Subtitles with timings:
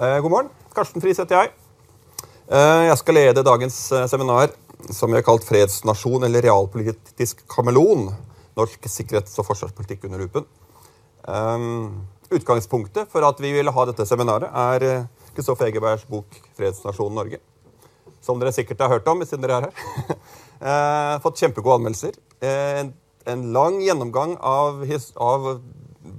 [0.00, 0.48] Eh, god morgen.
[0.70, 1.48] Karsten Friis heter jeg.
[2.54, 4.52] Eh, jeg skal lede dagens eh, seminar
[4.94, 8.12] som vi har kalt 'Fredsnasjon eller realpolitisk kameleon'.
[8.54, 10.46] Norsk sikkerhets- og forsvarspolitikk under lupen.
[12.30, 17.42] Utgangspunktet for at vi ville ha dette seminaret, er Kristoffer Egebergs bok 'Fredsnasjonen Norge'.
[18.22, 21.20] Som dere sikkert har hørt om siden dere er her.
[21.26, 22.14] fått kjempegode anmeldelser.
[22.40, 22.94] En,
[23.26, 24.86] en, lang gjennomgang av,
[25.16, 25.60] av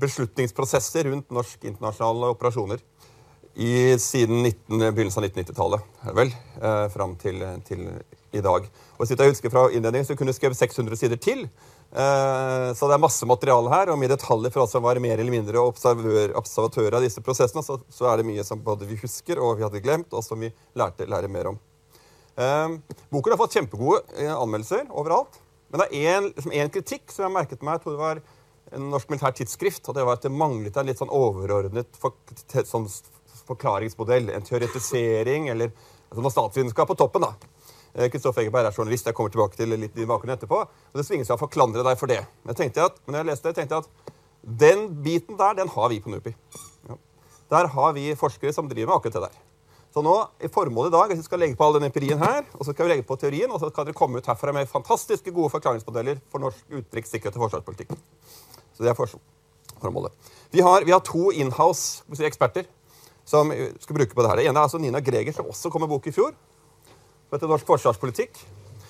[0.04, 2.84] beslutningsprosesser rundt norsk internasjonale operasjoner
[3.60, 5.82] i, siden 19, begynnelsen av 1990-tallet.
[6.16, 6.32] vel,
[6.62, 7.90] eh, Fram til, til,
[8.32, 8.70] i dag.
[8.98, 11.44] Og siden jeg husker fra innledningen, så kunne jeg skrevet 600 sider til.
[11.92, 13.92] Eh, så det er masse materiale her.
[13.92, 17.82] Og mye detaljer for oss som var mer eller mindre observatører av disse prosessene, så,
[17.92, 20.54] så, er det mye som både vi husker og vi hadde glemt, og som vi
[20.80, 21.60] lærte lærer mer om.
[22.40, 22.80] Eh,
[23.12, 25.42] boken har fått kjempegode eh, anmeldelser overalt.
[25.70, 27.76] Men det er én liksom kritikk som jeg merket meg.
[27.76, 28.24] jeg tror det var
[28.78, 32.16] en norsk militær tidsskrift, og det var at det manglet en litt sånn overordnet for,
[32.64, 32.88] sånn
[33.50, 34.30] forklaringsmodell.
[34.34, 35.74] En teoretisering eller
[36.10, 37.26] altså noe statsvitenskap på toppen.
[37.28, 37.34] da.
[38.10, 39.10] Kristoffer eh, Egeberg er journalist.
[39.10, 40.62] Jeg kommer tilbake til litt i bakgrunnen etterpå.
[40.66, 42.22] og Det svinger seg å forklandre deg for det.
[42.44, 44.16] Men jeg tenkte at, når jeg leste det, tenkte at
[44.64, 46.34] den biten der, den har vi på NUPI.
[46.90, 46.98] Ja.
[47.56, 49.46] Der har vi forskere som driver med akkurat det der.
[49.90, 50.14] Så nå,
[50.46, 52.86] i formålet i dag, vi skal legge på all den empirien her, og så skal
[52.86, 56.20] vi legge på teorien, og så skal dere komme ut herfra med fantastiske gode forklaringsmodeller
[56.30, 57.96] for norsk utenriks-, sikkerhet og forsvarspolitikk.
[58.78, 59.00] Så det er
[59.82, 60.14] formålet.
[60.54, 62.70] Vi har, vi har to inhouse eksperter
[63.30, 64.42] som skal bruke på det her.
[64.42, 66.34] Det ene er altså Nina Greger, som også kom med bok i fjor.
[67.28, 68.42] Som heter Norsk forsvarspolitikk.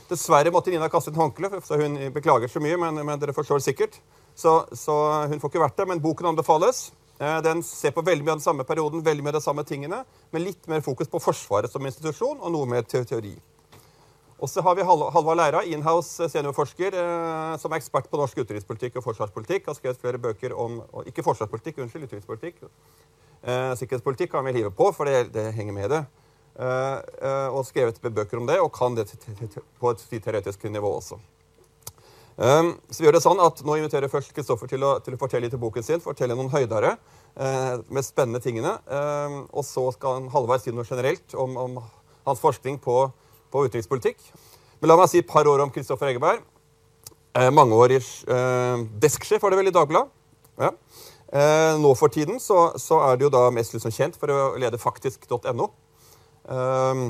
[0.10, 3.62] Dessverre måtte Nina kaste inn håndkleet, så hun beklager så mye, men, men dere forstår
[3.62, 4.00] sikkert.
[4.40, 4.96] Så, så,
[5.28, 6.88] hun får ikke vært der, men boken anbefales.
[7.20, 9.66] Eh, den ser på veldig mye av den samme perioden, veldig mye av de samme
[9.68, 10.02] tingene,
[10.32, 13.36] med litt mer fokus på Forsvaret som institusjon og noe mer teori.
[14.40, 19.02] Og så har vi Halvard Leira, inhouse seniorforsker, eh, som er ekspert på norsk utenrikspolitikk
[19.02, 19.68] og forsvarspolitikk.
[19.68, 22.64] Har skrevet flere bøker om Ikke forsvarspolitikk, unnskyld, utenrikspolitikk.
[23.44, 26.04] Eh, sikkerhetspolitikk kan vi hive på, for det, det henger med det.
[26.60, 29.08] Eh, eh, og skrevet bøker om det, og kan det
[29.80, 31.20] på et teoretisk nivå også.
[32.40, 35.20] Um, så vi gjør det sånn at Nå inviterer jeg først Kristoffer til, til, å
[35.20, 36.00] fortelle litt i boken sin.
[36.00, 38.78] fortelle noen høydere uh, med spennende tingene.
[38.88, 41.76] Um, og så skal han halvveis si noe generelt om, om
[42.30, 42.96] hans forskning på,
[43.52, 44.24] på, utenrikspolitikk.
[44.80, 46.46] Men la meg si et par år om Kristoffer Egeberg.
[47.36, 48.00] Uh, mangeårig
[48.32, 50.16] uh, desksjef var det vel i Dagbladet.
[50.64, 50.72] Ja.
[51.30, 54.40] Eh, nå for tiden så, så, er det jo da mest liksom kjent for å
[54.58, 55.68] lede faktisk.no.
[56.50, 57.02] Eh,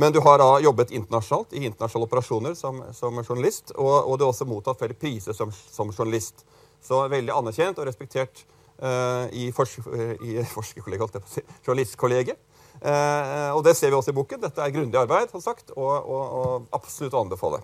[0.00, 4.24] men du har da jobbet internasjonalt i internasjonale operasjoner som, som journalist, og, og, du
[4.24, 6.46] har også mottatt flere priser som, som, journalist.
[6.84, 8.44] Så veldig anerkjent og respektert
[8.80, 9.76] eh, i, fors,
[10.24, 12.40] i forskerkollegiet, si, journalistkollegiet.
[12.80, 14.40] Eh, og det ser vi også i boken.
[14.40, 17.60] Dette er grundig arbeid, som sagt, og, og, og absolutt å anbefale.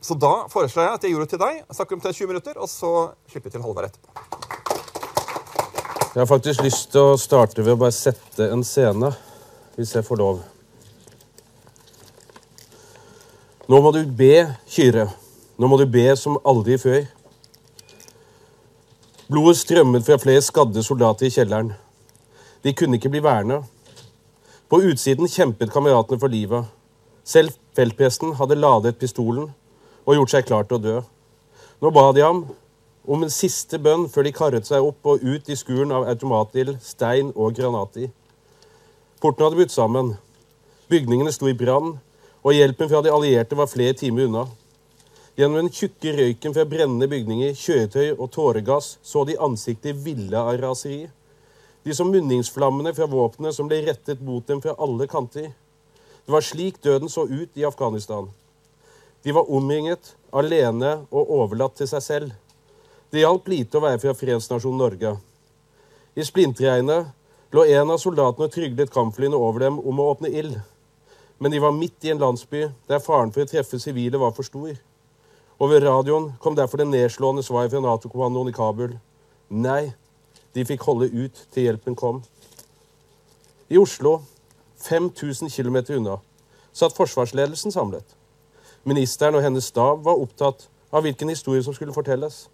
[0.00, 1.60] Så da foreslår jeg at jeg gjør det til deg.
[1.76, 2.94] Snakker om 20 minutter, og så
[3.28, 4.59] slipper vi til Halvard etterpå.
[6.10, 9.12] Jeg har faktisk lyst til å starte ved å bare sette en scene,
[9.76, 10.40] hvis jeg får lov.
[13.70, 15.04] Nå må du be, Kyrre.
[15.54, 17.04] Nå må du be som aldri før.
[19.30, 21.70] Blodet strømmet fra flere skadde soldater i kjelleren.
[22.66, 23.60] De kunne ikke bli værende.
[24.66, 26.66] På utsiden kjempet kameratene for livet.
[27.22, 29.52] Selv feltpresten hadde ladet pistolen
[30.02, 30.96] og gjort seg klar til å dø.
[31.78, 32.42] Nå ba de ham
[33.08, 36.76] om en siste bønn før de karret seg opp og ut i skuren av automatild,
[36.84, 38.10] stein og granater.
[39.20, 40.14] Portene hadde brutt sammen.
[40.90, 41.94] Bygningene sto i brann,
[42.40, 44.46] og hjelpen fra de allierte var flere timer unna.
[45.36, 50.58] Gjennom den tjukke røyken fra brennende bygninger, kjøretøy og tåregass så de ansiktet ville av
[50.60, 51.06] raseri.
[51.84, 55.52] De så munningsflammene fra våpnene som ble rettet mot dem fra alle kanter.
[56.26, 58.28] Det var slik døden så ut i Afghanistan.
[59.24, 62.36] De var omringet, alene og overlatt til seg selv.
[63.10, 65.10] Det hjalp lite å være fra fredsnasjonen Norge.
[66.14, 67.08] I splintregnet
[67.50, 70.60] lå en av soldatene og tryglet kampflyene over dem om å åpne ild.
[71.42, 74.46] Men de var midt i en landsby der faren for å treffe sivile var for
[74.46, 74.76] stor.
[75.58, 78.94] Over radioen kom derfor det nedslående svaret fra Nato-kommandoen i Kabul.
[79.50, 79.90] Nei,
[80.54, 82.22] de fikk holde ut til hjelpen kom.
[83.66, 84.20] I Oslo,
[84.86, 86.20] 5000 km unna,
[86.70, 88.06] satt forsvarsledelsen samlet.
[88.86, 92.44] Ministeren og hennes stab var opptatt av hvilken historie som skulle fortelles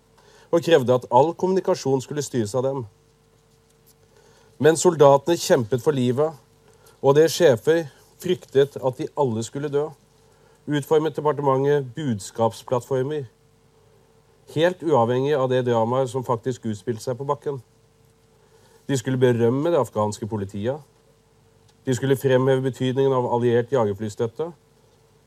[0.50, 2.84] og krevde at all kommunikasjon skulle styres av dem.
[4.58, 6.32] Men soldatene kjempet for livet,
[7.02, 7.86] og deres sjefer
[8.22, 9.88] fryktet at de alle skulle dø.
[10.66, 13.26] Utformet departementet budskapsplattformer,
[14.54, 17.60] helt uavhengig av det dramaet som faktisk utspilte seg på bakken.
[18.88, 20.78] De skulle berømme det afghanske politiet.
[21.86, 24.50] De skulle fremheve betydningen av alliert jagerflystøtte.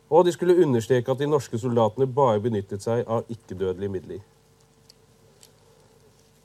[0.09, 4.21] Og de skulle understreke at de norske soldatene bare benyttet seg av ikke-dødelige midler.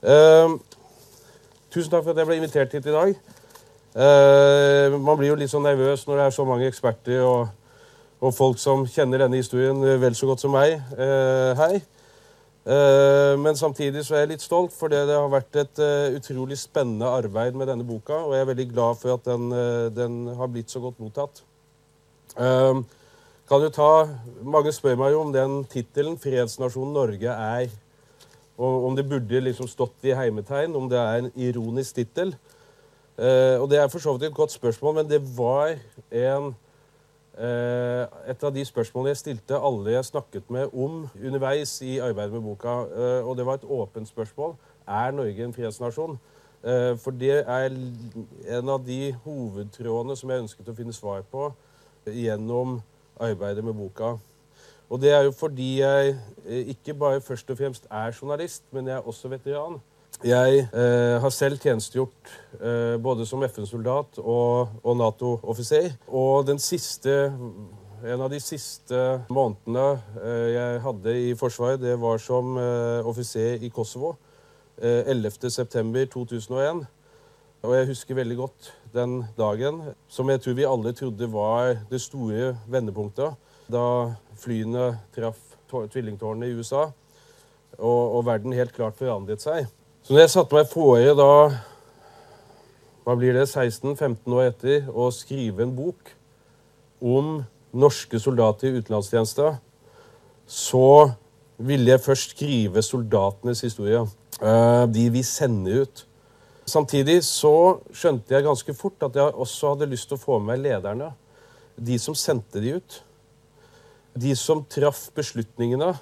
[0.04, 0.58] Uh,
[1.72, 3.16] tusen takk for at jeg ble invitert hit i dag.
[3.94, 7.48] Uh, man blir jo litt så nervøs når det er så mange eksperter og,
[8.20, 10.76] og folk som kjenner denne historien vel så godt som meg.
[10.98, 11.82] uh, hei.
[12.64, 16.56] Eh, men samtidig så er jeg litt stolt, for det har vært et uh, utrolig
[16.56, 18.22] spennende arbeid med denne boka.
[18.24, 21.42] Og jeg er veldig glad for at den, uh, den har blitt så godt mottatt.
[23.44, 23.90] Kan jo ta,
[24.42, 27.68] Mange spør meg jo om den tittelen 'Fredsnasjonen Norge' er
[28.58, 32.36] og Om det burde liksom stått i heimetegn, om det er en ironisk tittel.
[33.16, 35.74] og Det er for så vidt et godt spørsmål, men det var
[36.10, 36.54] en
[37.34, 42.36] Eh, et av de spørsmålene jeg stilte alle jeg snakket med om underveis i arbeidet
[42.36, 44.54] med boka, eh, og det var et åpent spørsmål
[44.86, 46.14] er Norge en fredsnasjon.
[46.62, 47.74] Eh, for det er
[48.58, 51.48] en av de hovedtrådene som jeg ønsket å finne svar på
[52.06, 52.78] gjennom
[53.18, 54.14] arbeidet med boka.
[54.94, 56.14] Og det er jo fordi jeg
[56.70, 59.80] ikke bare først og fremst er journalist, men jeg er også veteran.
[60.22, 62.30] Jeg eh, har selv tjenestegjort
[62.60, 65.90] eh, både som FN-soldat og, og Nato-offiser.
[66.06, 67.10] Og siste,
[68.06, 69.00] en av de siste
[69.34, 74.14] månedene eh, jeg hadde i Forsvaret, det var som eh, offiser i Kosovo.
[74.78, 76.54] 11.9.2001.
[76.54, 76.86] Eh,
[77.64, 82.00] og jeg husker veldig godt den dagen, som jeg tror vi alle trodde var det
[82.00, 83.34] store vendepunktet.
[83.72, 85.40] Da flyene traff
[85.70, 86.88] tvillingtårnene i USA,
[87.78, 89.66] og, og verden helt klart forandret seg.
[90.04, 91.30] Så når jeg satte meg fore da
[93.04, 96.12] hva blir det, 16-15 år etter å skrive en bok
[97.04, 97.42] om
[97.74, 99.50] norske soldater i utenlandstjeneste,
[100.48, 100.88] så
[101.56, 104.00] ville jeg først skrive soldatenes historie.
[104.40, 106.04] Eh, de vi sender ut.
[106.64, 110.62] Samtidig så skjønte jeg ganske fort at jeg også hadde lyst til å få med
[110.64, 111.10] lederne.
[111.76, 113.02] De som sendte de ut.
[114.14, 115.94] De som traff beslutningene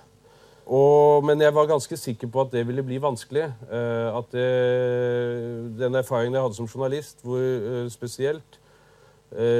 [0.72, 3.48] og, men jeg var ganske sikker på at det ville bli vanskelig.
[3.66, 4.48] Uh, at det,
[5.80, 8.58] den erfaringen jeg hadde som journalist, hvor uh, spesielt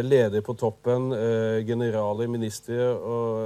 [0.04, 1.14] leder på toppen,
[1.64, 3.38] generaler, ministre og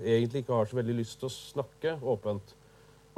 [0.00, 2.54] egentlig ikke har så veldig lyst til å snakke åpent.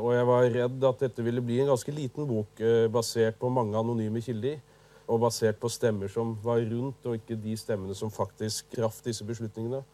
[0.02, 2.58] Og jeg var redd at dette ville bli en ganske liten bok
[2.90, 4.58] basert på mange anonyme kilder.
[5.06, 9.23] Og basert på stemmer som var rundt, og ikke de stemmene som faktisk traff disse
[9.23, 9.84] beslutningene.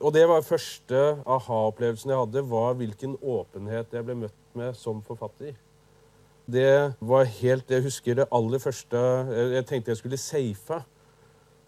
[0.00, 5.02] Og det var første aha-opplevelsen jeg hadde, var hvilken åpenhet jeg ble møtt med som
[5.04, 5.52] forfatter.
[6.50, 8.96] Det var helt Jeg husker det aller første
[9.54, 10.80] Jeg tenkte jeg skulle safe.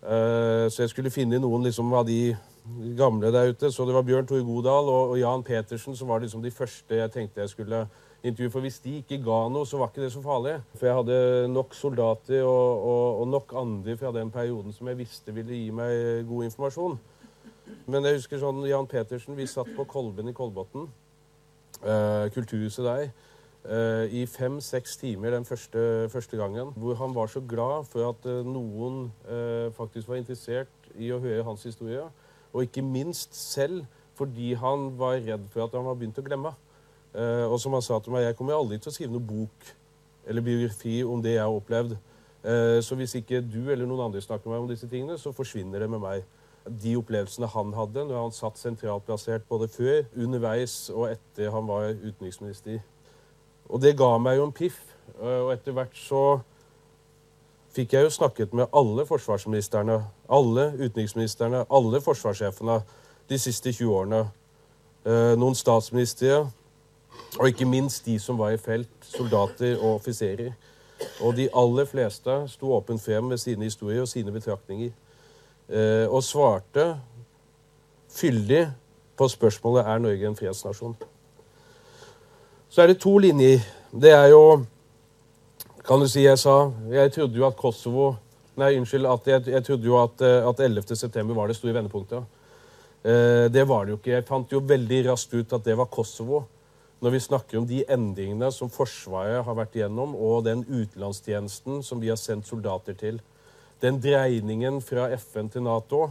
[0.03, 2.35] Uh, så jeg skulle finne noen liksom, av de
[2.99, 3.71] gamle der ute.
[3.71, 7.13] Så det var Bjørn Tore Godal og, Jan Petersen som var liksom de første jeg
[7.13, 7.85] tenkte jeg skulle
[8.23, 8.51] intervjue.
[8.51, 10.57] For hvis de ikke ga noe, så var ikke det så farlig.
[10.73, 15.05] For jeg hadde nok soldater og, og, og nok andre fra den perioden som jeg
[15.05, 17.01] visste ville gi meg god informasjon.
[17.91, 20.89] Men jeg husker sånn Jan Petersen, vi satt på Kolben i Kolbotn,
[21.83, 23.11] eh, kulturhuset der,
[23.65, 26.73] eh, i fem-seks timer den første, første, gangen.
[26.77, 29.11] Hvor han var så glad for at eh, noen
[29.75, 30.69] faktisk var interessert
[30.99, 32.05] i å høre hans historie.
[32.53, 36.55] Og ikke minst selv fordi han var redd for at han var begynt å glemme.
[37.15, 39.75] og som han sa til meg, jeg kommer aldri til å skrive noen bok
[40.27, 41.97] eller biografi om det jeg har opplevd.
[42.81, 45.79] så hvis ikke du eller noen andre snakker med meg om disse tingene, så forsvinner
[45.79, 46.25] det med meg
[46.67, 51.67] de opplevelsene han hadde når han satt sentralt plassert både før, underveis og etter han
[51.69, 52.81] var utenriksminister.
[53.73, 54.81] Og det ga meg jo en piff.
[55.19, 56.23] Og etter hvert så
[57.73, 59.99] fikk jeg jo snakket med alle forsvarsministrene,
[60.29, 62.81] alle utenriksministrene, alle forsvarssjefene
[63.29, 64.25] de siste 20 årene.
[65.07, 66.45] Eh, noen statsministre,
[67.39, 70.53] og ikke minst de som var i felt, soldater og offiserer.
[71.21, 74.93] Og de aller fleste sto åpent frem med sine historier og sine betraktninger.
[75.73, 76.99] Eh, og svarte
[78.13, 78.67] fyldig
[79.17, 80.97] på spørsmålet er Norge en fredsnasjon.
[82.69, 83.65] Så er det to linjer.
[83.93, 84.65] Det er jo
[85.83, 88.15] Kan du si jeg sa Jeg trodde jo at Kosovo
[88.57, 89.07] Nei, unnskyld.
[89.09, 92.25] At jeg, jeg trodde jo at, eh, at 11.9 var det store vendepunktet.
[93.03, 94.13] Eh, det var det jo ikke.
[94.13, 96.45] Jeg fant jo veldig raskt ut at det var Kosovo.
[97.01, 102.01] Når vi snakker om de endringene som Forsvaret har vært igjennom, og den utenlandstjenesten som
[102.01, 103.23] vi har sendt soldater til
[103.83, 106.05] den dreiningen fra FN til Nato,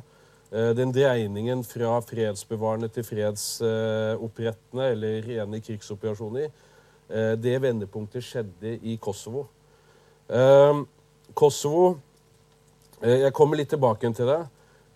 [0.52, 6.50] eh, den dreiningen fra fredsbevarende til fredsopprettende eller rene krigsoperasjoner,
[7.10, 9.48] eh, det vendepunktet skjedde i Kosovo.
[10.30, 10.84] Eh,
[11.34, 12.00] Kosovo
[13.02, 14.48] Jeg kommer litt tilbake til det.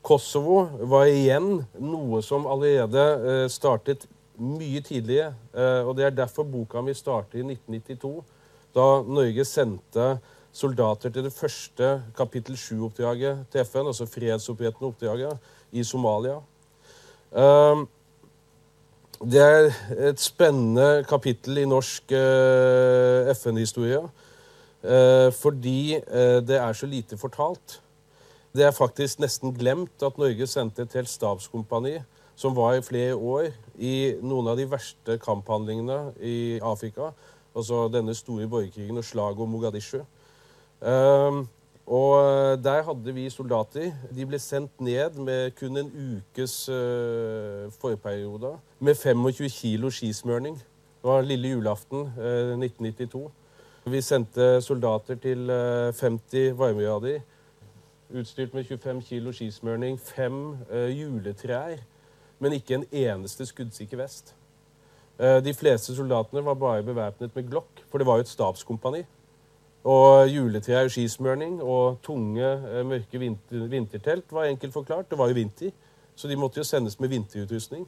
[0.03, 4.05] Kosovo var igjen noe som allerede startet
[4.38, 5.34] mye tidligere.
[5.88, 8.22] Og det er derfor boka mi starter i 1992,
[8.75, 10.20] da Norge sendte
[10.55, 15.38] soldater til det første kapittel 7-oppdraget til FN, altså fredsopprettende oppdraget,
[15.71, 16.39] i Somalia.
[17.35, 17.88] Ehm,
[19.19, 19.71] det er
[20.09, 24.01] et spennende kapittel i norsk eh, FN-historie.
[24.85, 27.81] Eh, fordi eh, det er så lite fortalt.
[28.55, 31.97] Det er faktisk nesten glemt at Norge sendte et helt stabskompani
[32.35, 37.12] som var i flere år i noen av de verste kamphandlingene i Afrika.
[37.55, 40.03] Altså denne store borgerkrigen og slaget om Mogadishu.
[40.82, 41.48] Um,
[41.86, 43.94] og der hadde vi soldater.
[44.15, 48.55] De ble sendt ned med kun en ukes uh, forperiode.
[48.79, 50.58] Med 25 kilo skismørning.
[50.58, 53.32] Det var lille julaften uh, 1992.
[53.86, 57.20] Vi sendte soldater til uh, 50 varmegrader.
[58.15, 61.77] Utstyrt med 25 kilo skismørning, fem juletrær
[62.39, 64.34] men ikke en eneste skuddsikker vest.
[65.20, 69.03] Eh, de fleste soldatene var bare bevæpnet med glokk, for det var jo et stabskompani.
[69.86, 75.10] Og juletrær og skismørning og tunge, eh, mørke vinter, vintertelt var enkelt forklart.
[75.10, 75.72] Det var jo vinter,
[76.15, 77.88] så de måtte jo sendes med vinterutrustning.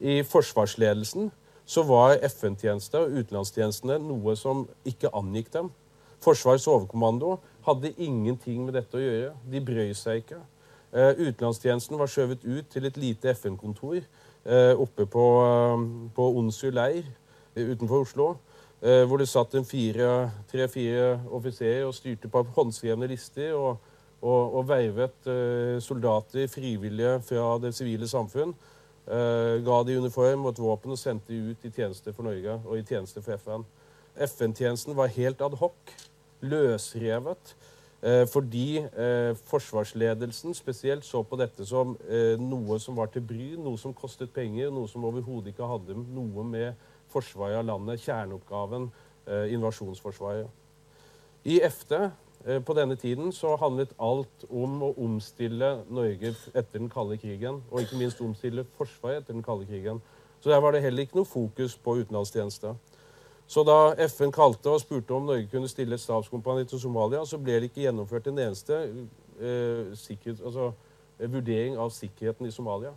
[0.00, 1.30] I forsvarsledelsen
[1.64, 5.70] så var FN-tjeneste og utenlandstjenestene noe som ikke angikk dem.
[6.20, 9.34] Forsvarets overkommando hadde ingenting med dette å gjøre.
[9.52, 10.40] De brøy seg ikke.
[10.90, 15.26] Eh, utenlandstjenesten var skjøvet ut til et lite FN-kontor eh, oppe på,
[16.16, 17.04] på Onsrud leir
[17.54, 18.32] utenfor Oslo.
[18.80, 23.76] Hvor det satt tre-fire offiserer og styrte på håndskrevne lister og,
[24.22, 25.28] og, og vervet
[25.84, 28.54] soldater, frivillige fra det sivile samfunn.
[29.04, 32.78] Ga de uniform og et våpen og sendte de ut i tjeneste for Norge og
[32.78, 33.68] i tjeneste for FN.
[34.16, 35.92] FN-tjenesten var helt adhoc,
[36.40, 37.54] løsrevet.
[38.02, 43.50] Eh, fordi eh, forsvarsledelsen spesielt så på dette som eh, noe som var til bry,
[43.60, 48.88] noe som kostet penger, noe som overhodet ikke hadde noe med forsvaret av landet, kjerneoppgaven,
[49.52, 50.48] invasjonsforsvaret.
[51.44, 52.10] I EFTE
[52.66, 57.84] på denne tiden så handlet alt om å omstille Norge etter den kalde krigen, og
[57.84, 60.00] ikke minst omstille Forsvaret etter den kalde krigen.
[60.40, 62.74] Så der var det heller ikke noe fokus på utenlandstjeneste.
[63.50, 67.38] Så da FN kalte og spurte om Norge kunne stille et stabskompani til Somalia, så
[67.38, 68.76] ble det ikke gjennomført en eneste
[69.40, 70.70] eh, altså,
[71.18, 72.92] eh, vurdering av sikkerheten i Somalia.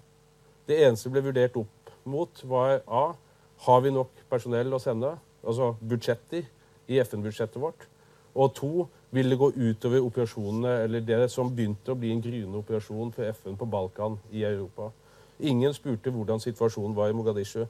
[0.67, 3.03] Det eneste ble vurdert opp mot, var A.
[3.63, 5.13] Har vi nok personell å sende?
[5.43, 6.43] Altså budsjetter
[6.91, 7.87] i FN-budsjettet vårt.
[8.35, 8.73] Og to.
[9.13, 13.29] Vil det gå utover operasjonene, eller det som begynte å bli en gryende operasjon for
[13.29, 14.87] FN på Balkan i Europa?
[15.37, 17.67] Ingen spurte hvordan situasjonen var i Mogadishu.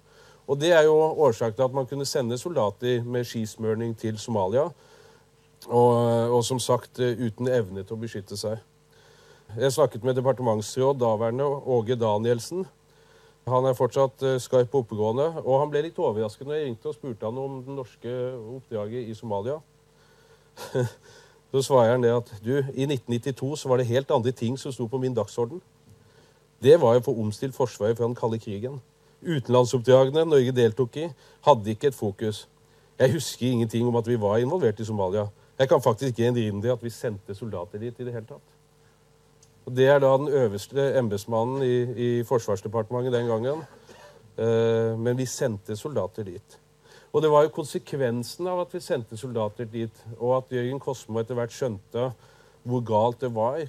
[0.48, 4.70] Og Det er jo årsaken til at man kunne sende soldater med skismørning til Somalia.
[5.68, 5.96] Og,
[6.32, 8.58] og, som sagt uten evne til å beskytte seg.
[9.56, 12.66] Jeg snakket med departementsråd daværende Åge Danielsen.
[13.50, 15.26] Han er fortsatt uh, skarp og oppegående.
[15.44, 18.14] Og han ble litt overrasket når jeg ringte og spurte han om det norske
[18.56, 19.60] oppdraget i Somalia.
[21.52, 24.72] så svarer han det at du, i 1992 så var det helt andre ting som
[24.72, 25.62] sto på min dagsorden.
[26.64, 28.80] Det var å få omstilt Forsvaret fra den kalde krigen.
[29.24, 31.10] Utenlandsoppdragene Norge deltok i,
[31.44, 32.46] hadde ikke et fokus.
[33.00, 35.28] Jeg husker ingenting om at vi var involvert i Somalia.
[35.60, 38.53] Jeg kan faktisk ikke innrømme at vi sendte soldater dit i det hele tatt.
[39.66, 41.78] Og Det er da den øverste embetsmannen i,
[42.08, 43.64] i, Forsvarsdepartementet den gangen.
[44.38, 46.60] Eh, men vi sendte soldater dit.
[47.14, 51.22] Og det var jo konsekvensen av at vi sendte soldater dit, og at Jørgen Kosmo
[51.22, 52.10] etter hvert skjønte
[52.64, 53.62] hvor galt det var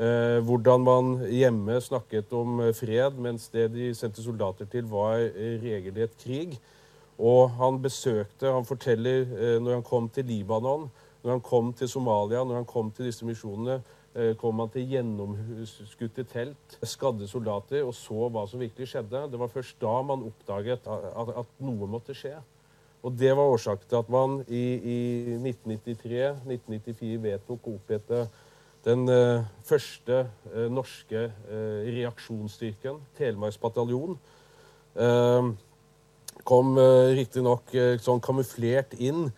[0.00, 5.18] Eh, hvordan man hjemme snakket om eh, fred, mens det de sendte soldater til, var
[5.20, 6.54] eh, regelrett krig.
[7.20, 9.26] Og han besøkte Han forteller
[9.60, 10.86] når han kom til Libanon,
[11.22, 13.82] når han kom til Somalia, når han kom til disse misjonene,
[14.40, 19.20] kom han til gjennomskutte telt, skadde soldater, og så hva som virkelig skjedde.
[19.30, 22.34] Det var først da man oppdaget at, at noe måtte skje.
[23.06, 24.98] Og det var årsaken til at man i, i
[25.38, 28.24] 1993-1994 vedtok å opprette
[28.84, 34.18] den eh, første eh, norske eh, reaksjonsstyrken, Telemarksbataljon,
[34.96, 35.50] eh,
[36.48, 39.28] kom eh, riktignok eh, sånn kamuflert inn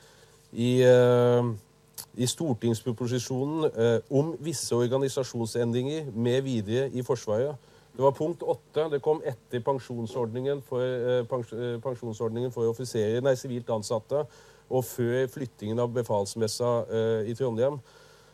[0.52, 1.52] i, eh,
[2.15, 7.71] i stortingsproposisjonen eh, om visse organisasjonsendringer med videre i Forsvaret.
[7.93, 8.89] Det var punkt åtte.
[8.89, 10.81] Det kom etter pensjonsordningen for,
[11.85, 14.23] pensjonsordningen for offiserer, nei, sivilt ansatte,
[14.73, 16.71] og før flyttingen av befalsmessa
[17.29, 17.77] i Trondheim.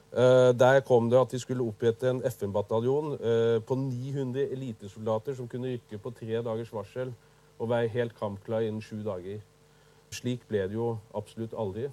[0.09, 5.49] Uh, der kom det at de skulle opprette en FN-bataljon uh, på 900 elitesoldater som
[5.49, 7.13] kunne rykke på tre dagers varsel
[7.59, 9.43] og være helt kampklar innen sju dager.
[10.09, 11.91] Slik ble det jo absolutt aldri.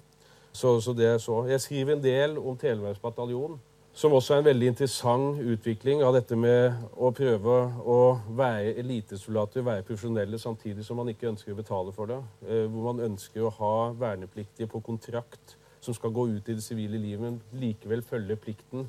[0.56, 1.42] Så, så det så.
[1.50, 3.58] Jeg skriver en del om Telemarksbataljonen,
[3.96, 7.98] som også er en veldig interessant utvikling av dette med å prøve å
[8.38, 12.22] være elitesoldater, være profesjonelle samtidig som man ikke ønsker å betale for det.
[12.48, 16.64] Uh, hvor man ønsker å ha vernepliktige på kontrakt som skal gå ut i det
[16.64, 18.88] sivile livet, men likevel følge plikten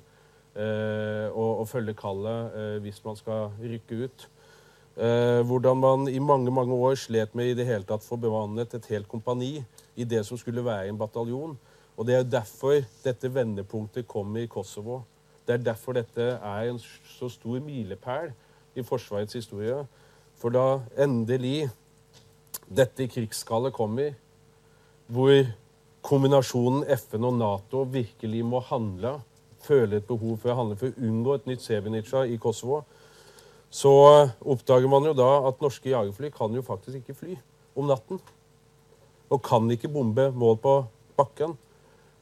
[0.57, 4.29] eh, og, og, følge kallet eh, hvis man skal rykke ut.
[4.97, 8.79] Eh, hvordan man i mange mange år slet med i det hele tatt få bemannet
[8.79, 9.59] et helt kompani
[9.97, 11.57] i det som skulle være en bataljon.
[11.97, 15.01] Og det er derfor dette vendepunktet kommer i Kosovo.
[15.47, 18.33] Det er derfor dette er en så stor milepæl
[18.77, 19.87] i Forsvarets historie.
[20.37, 21.71] For da endelig
[22.69, 24.13] dette krigsskallet kommer,
[25.07, 25.47] hvor
[26.07, 29.21] kombinasjonen FN og Nato virkelig må handle,
[29.67, 32.83] føle et behov for å handle for å unngå et nytt Sevenica i Kosovo,
[33.71, 33.93] så
[34.41, 37.39] oppdager man jo da at norske jagerfly kan jo faktisk ikke fly
[37.77, 38.21] om natten.
[39.31, 40.75] Og kan ikke bombe mål på
[41.19, 41.57] bakken.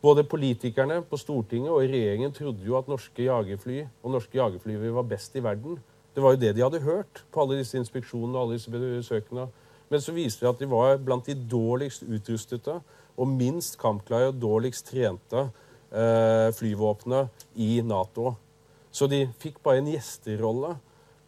[0.05, 5.07] Både politikerne på Stortinget og regjeringen trodde jo at norske jagerfly og norske jagerflyvere var
[5.09, 5.79] best i verden.
[6.15, 9.49] Det var jo det de hadde hørt på alle disse inspeksjonene og alle disse besøkene.
[9.89, 12.79] Men så viste det at de var blant de dårligst utrustede
[13.17, 15.47] og minst kampklare og dårligst trente
[15.95, 18.35] eh, flyvåpnene i Nato.
[18.95, 20.75] Så de fikk bare en gjesterolle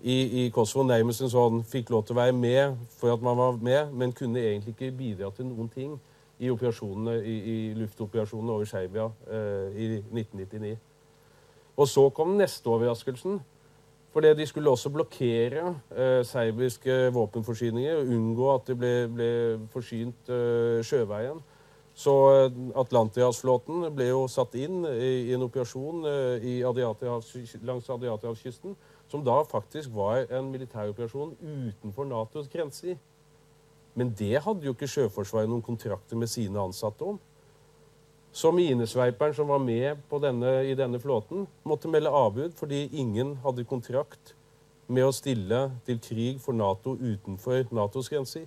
[0.01, 0.85] i, i Kosovo.
[0.87, 4.15] Nærmest en sånn fikk lov til å være med for at man var med, men
[4.17, 5.97] kunne egentlig ikke bidra til noen ting
[6.39, 10.77] i, operasjonene, i, i luftoperasjonene over Serbia eh, i 1999.
[11.77, 13.41] Og så kom den neste overraskelsen.
[14.17, 19.29] Fordi de skulle også blokkere eh, serbiske våpenforsyninger og unngå at de ble, ble
[19.75, 21.43] forsynt eh, sjøveien.
[21.97, 27.35] Så eh, Atlanterhavsflåten ble jo satt inn i, i en operasjon eh, i Adriaterhavs,
[27.69, 28.73] langs Adriaterhavskysten,
[29.11, 32.97] som da faktisk var en militæroperasjon utenfor Natos grenser.
[33.95, 37.21] Men det hadde jo ikke Sjøforsvaret noen kontrakter med sine ansatte om.
[38.37, 43.65] Så minesveiperen som var med denne, i denne flåten, måtte melde avbud fordi ingen hadde
[43.65, 44.35] kontrakt
[44.87, 48.45] med å stille til krig for Nato utenfor Natos grenser.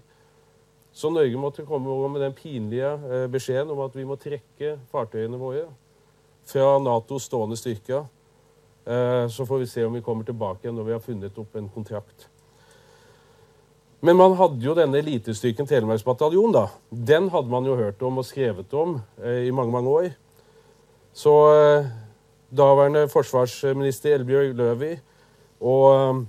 [0.94, 4.76] Så Norge måtte komme over med den pinlige eh, beskjeden om at vi må trekke
[4.92, 5.66] fartøyene våre
[6.50, 8.04] fra Natos stående styrke.
[8.86, 11.70] Eh, så får vi se om vi kommer tilbake når vi har funnet opp en
[11.70, 12.28] kontrakt.
[14.00, 16.52] Men man hadde jo denne elitestyrken Telemarksbataljon.
[16.52, 16.68] da.
[16.90, 20.10] Den hadde man jo hørt om og skrevet om eh, i mange mange år.
[21.14, 21.90] Så eh,
[22.58, 24.94] daværende forsvarsminister Elbjørg Løvi
[25.60, 26.26] og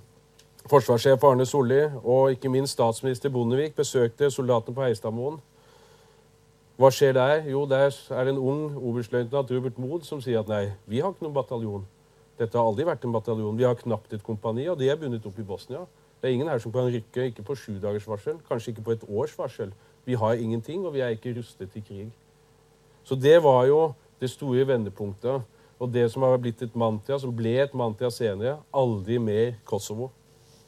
[0.70, 5.38] forsvarssjef Arne Solli og ikke minst statsminister Bondevik besøkte soldatene på Heistadmoen.
[6.80, 7.42] Hva skjer der?
[7.50, 11.12] Jo, der er det en ung oberstløytnant Robert Mood som sier at nei, vi har
[11.12, 11.82] ikke noen bataljon.
[12.40, 13.58] Dette har aldri vært en bataljon.
[13.58, 15.84] Vi har knapt et kompani, og de er bundet opp i Bosnia.
[16.20, 18.94] Det er ingen her som kan rykke, ikke på sju dagers varsel, kanskje ikke på
[18.96, 19.72] et års varsel.
[20.08, 22.08] Vi har ingenting, og vi er ikke rustet til krig.
[23.04, 25.44] Så det var jo det store vendepunktet.
[25.80, 30.10] Og det som har blitt et mantia, som ble et mantia senere, aldri mer Kosovo.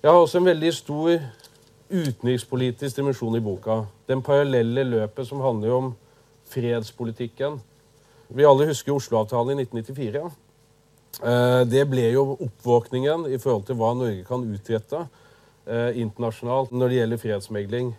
[0.02, 1.10] Jeg har også en veldig stor
[1.92, 3.82] utenrikspolitisk dimensjon i boka.
[4.08, 5.90] Den parallelle løpet som handler om
[6.48, 7.60] fredspolitikken.
[8.32, 10.24] Vi alle husker Oslo-avtalen i 1994.
[10.24, 10.41] Eh,
[11.20, 15.02] det ble jo oppvåkningen i forhold til hva Norge kan utrette
[15.66, 17.92] eh, internasjonalt når det gjelder fredsmegling.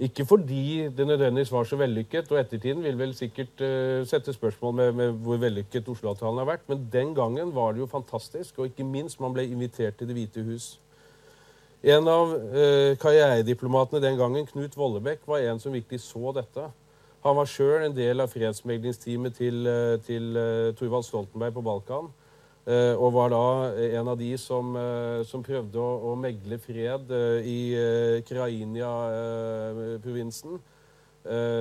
[0.00, 4.74] Ikke fordi det nødvendigvis var så vellykket, og ettertiden vil vel sikkert uh, sette spørsmål
[4.74, 8.70] med, med hvor vellykket Oslo-avtalen har vært, men den gangen var det jo fantastisk, og
[8.70, 10.78] ikke minst man ble invitert til Det hvite hus.
[11.84, 16.64] En av uh, karrierediplomatene den gangen, Knut Vollebekk, var en som virkelig så dette.
[17.20, 20.32] Han var sjøl en del av fredsmeglingsteamet til, uh, til
[20.80, 22.08] Thorvald Stoltenberg på Balkan.
[22.70, 27.10] Eh, og var da en av de som, eh, som prøvde å, å, megle fred
[27.10, 27.74] eh, i
[28.28, 30.60] Krainia-provinsen.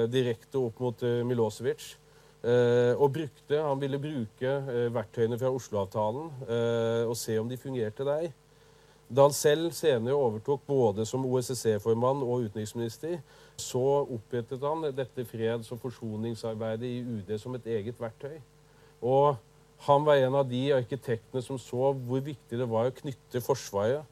[0.09, 1.97] Direkte opp mot Milosevic.
[2.95, 4.61] og brukte, han ville bruke
[4.95, 6.29] verktøyene fra Oslo-avtalen
[7.03, 8.31] og se om de fungerte der.
[9.11, 13.19] Da han selv senere overtok både som OSSE-formann og utenriksminister,
[13.59, 18.39] så opprettet han dette freds- og forsoningsarbeidet i UD som et eget verktøy.
[19.03, 19.35] Og
[19.87, 24.03] han var en av de arkitektene som så hvor viktig det var å knytte Forsvaret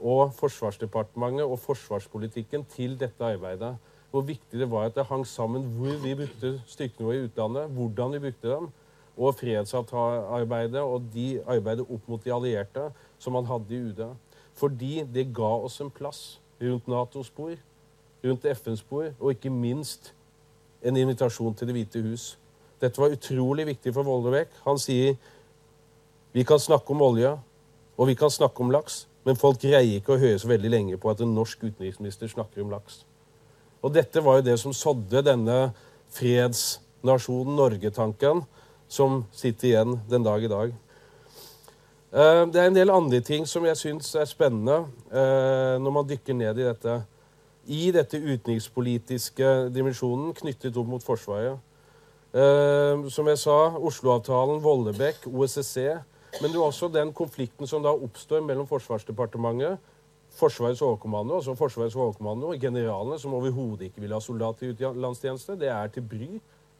[0.00, 3.74] og Forsvarsdepartementet og forsvarspolitikken til dette arbeidet.
[4.10, 7.74] Hvor viktig det var at det hang sammen hvor vi brukte styrkene våre i utlandet,
[7.76, 8.70] hvordan vi brukte dem,
[9.20, 12.86] og fredsarbeidet og de arbeidet opp mot de allierte
[13.18, 14.04] som man hadde i UD.
[14.56, 17.54] Fordi det ga oss en plass rundt Nato-spor,
[18.24, 20.14] rundt FN-spor, og ikke minst
[20.82, 22.38] en invitasjon til Det hvite hus.
[22.80, 24.52] Dette var utrolig viktig for Vollebekk.
[24.64, 25.16] Han sier
[26.32, 27.32] vi kan snakke om olje,
[27.98, 30.98] og vi kan snakke om laks, men folk greier ikke å høre så veldig lenge
[31.00, 33.02] på at en norsk utenriksminister snakker om laks.
[33.82, 35.58] Og dette var jo det som sådde denne
[36.14, 38.44] fredsnasjonen Norge-tanken,
[38.90, 40.72] som sitter igjen den dag i dag.
[42.10, 46.08] Eh, det er en del andre ting som jeg syns er spennende eh, når man
[46.08, 46.96] dykker ned i dette.
[47.70, 51.58] I dette utenrikspolitiske dimensjonen knyttet opp mot Forsvaret
[52.30, 55.98] Uh, som jeg sa, Oslo-avtalen, Vollebekk, OSSE.
[56.38, 59.80] Men det er også den konflikten som da oppstår mellom Forsvarsdepartementet,
[60.30, 65.58] Forsvarets overkommando, altså Forsvarets overkommando, generalene som overhodet ikke vil ha soldater i utenlandstjeneste.
[65.58, 66.28] Det er til bry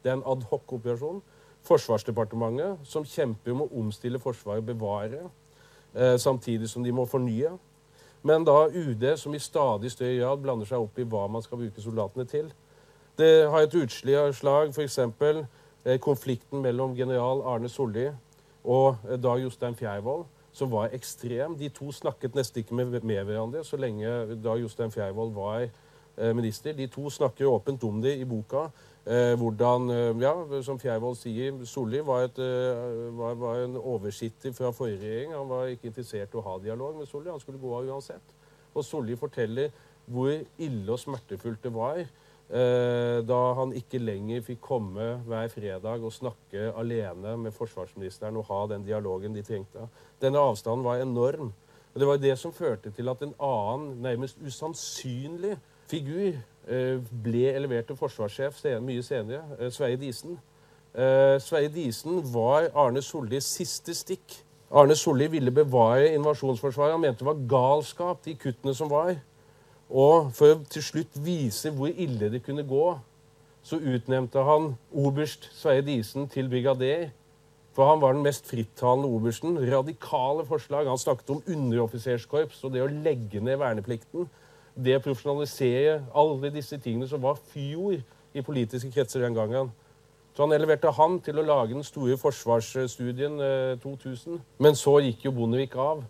[0.01, 1.19] Det er en adhoc-operasjon.
[1.67, 5.29] Forsvarsdepartementet, som kjemper om å omstille Forsvaret, bevare,
[5.93, 7.51] eh, samtidig som de må fornye.
[8.23, 11.57] Men da UD, som i stadig større grad blander seg opp i hva man skal
[11.57, 12.51] bruke soldatene til.
[13.17, 14.99] Det har et utslag, f.eks.
[15.83, 18.05] Eh, konflikten mellom general Arne Solli
[18.63, 21.57] og eh, Dag Jostein Fjærvoll, som var ekstrem.
[21.59, 26.31] De to snakket nesten ikke med, med hverandre så lenge Dag Jostein Fjærvoll var eh,
[26.37, 26.73] minister.
[26.77, 28.69] De to snakker åpent om det i boka.
[29.05, 29.89] Eh, hvordan,
[30.21, 32.29] ja, Som Fjærvoll sier, Solli var,
[33.17, 35.35] var, var, en oversitter fra forrige regjering.
[35.35, 37.33] Han var ikke interessert i å ha dialog med Solli.
[37.33, 38.37] Han skulle gå av uansett.
[38.73, 39.73] Og Solli forteller
[40.05, 42.05] hvor ille og smertefullt det var
[42.51, 48.57] da han ikke lenger fikk komme hver fredag og snakke alene med forsvarsministeren og ha
[48.73, 49.85] den dialogen de trengte.
[50.19, 51.53] Denne avstanden var enorm.
[51.93, 55.55] Og Det var det som førte til at en annen, nærmest usannsynlig
[55.87, 60.39] figur Eh, ble elevert til forsvarssjef mye senere, eh, Sverre Disen.
[60.93, 64.43] Eh, Sverre Disen var Arne Sollis siste stikk.
[64.71, 66.91] Arne Solli ville bevare invasjonsforsvaret.
[66.91, 69.15] Han mente det var galskap, de kuttene som var.
[69.91, 72.85] Og for å til slutt vise hvor ille det kunne gå,
[73.61, 77.09] så utnevnte han oberst Sverre Disen til brigader.
[77.75, 79.59] For han var den mest frittalende obersten.
[79.71, 80.89] Radikale forslag.
[80.89, 84.27] Han snakket om underoffiserskorps og det å legge ned verneplikten
[84.75, 87.99] det å profesjonalisere alle disse tingene som var fjor
[88.31, 89.71] i politiske kretser den gangen.
[90.31, 94.39] Så han eleverte han til å lage den store forsvarsstudien eh, 2000.
[94.63, 96.05] Men så gikk jo Bondevik av.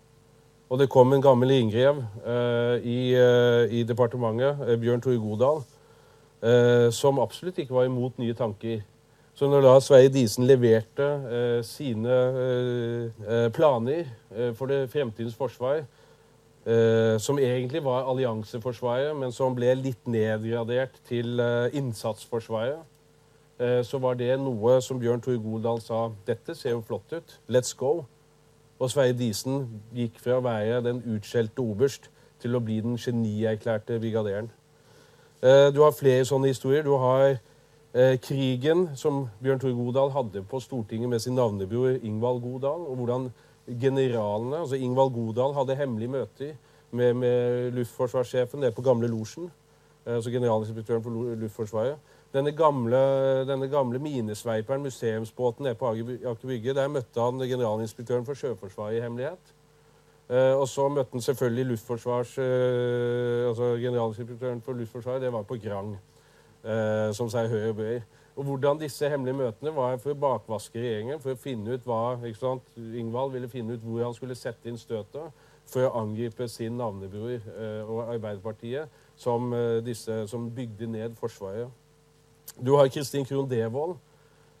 [0.72, 5.58] Og det kom en gammel inngrev eh, i, eh, i, departementet, eh, Bjørn Tore Godal,
[6.40, 8.80] eh, som absolutt ikke var imot nye tanker.
[9.36, 12.16] Så når da Sverre Disen leverte eh, sine
[13.52, 14.08] planer
[14.56, 15.84] for det fremtidens forsvar,
[17.18, 21.42] som egentlig var allianseforsvaret, men som ble litt nedgradert til
[21.74, 22.78] innsatsforsvaret.
[23.82, 27.74] Så var det noe som Bjørn Tore Godal sa dette ser jo flott ut, let's
[27.74, 28.04] go.
[28.82, 32.08] Og Sverre Disen gikk fra å være den utskjelte oberst
[32.42, 34.50] til å bli den genierklærte brigaderen.
[35.42, 36.82] du har flere sånne historier.
[36.82, 37.38] Du har
[38.22, 43.30] krigen som Bjørn Tore Godal hadde på Stortinget med sin navnebror Ingvald Godal, og hvordan
[43.66, 46.54] generalene altså Ingvald Godal hadde hemmelige møter
[46.90, 49.50] med, med luftforsvarssjefen nede på gamle losjen.
[50.06, 51.96] Eh, altså generalinspektøren for Luftforsvaret.
[52.32, 53.00] Denne gamle,
[53.48, 59.02] denne gamle minesveiperen, museumsbåten nede på Aker Brygge, der møtte han generalinspektøren for Sjøforsvaret i
[59.04, 59.52] hemmelighet.
[60.30, 65.22] Eh, og så møtte han selvfølgelig luftforsvars, eh, altså generalinspektøren for Luftforsvaret.
[65.22, 65.94] Det var på Grang,
[67.12, 67.96] som seg høy og bøy.
[68.36, 72.14] Og hvordan disse hemmelige møtene var for å bakvaske regjeringen, for å finne ut hva
[72.24, 72.70] ikke sant?
[72.78, 77.34] Ingvald ville finne ut hvor han skulle sette inn støtet for å angripe sin navnebror
[77.36, 81.68] eh, og Arbeiderpartiet, som, eh, disse, som bygde ned Forsvaret.
[82.60, 83.96] Du har Kristin Krohn Devold,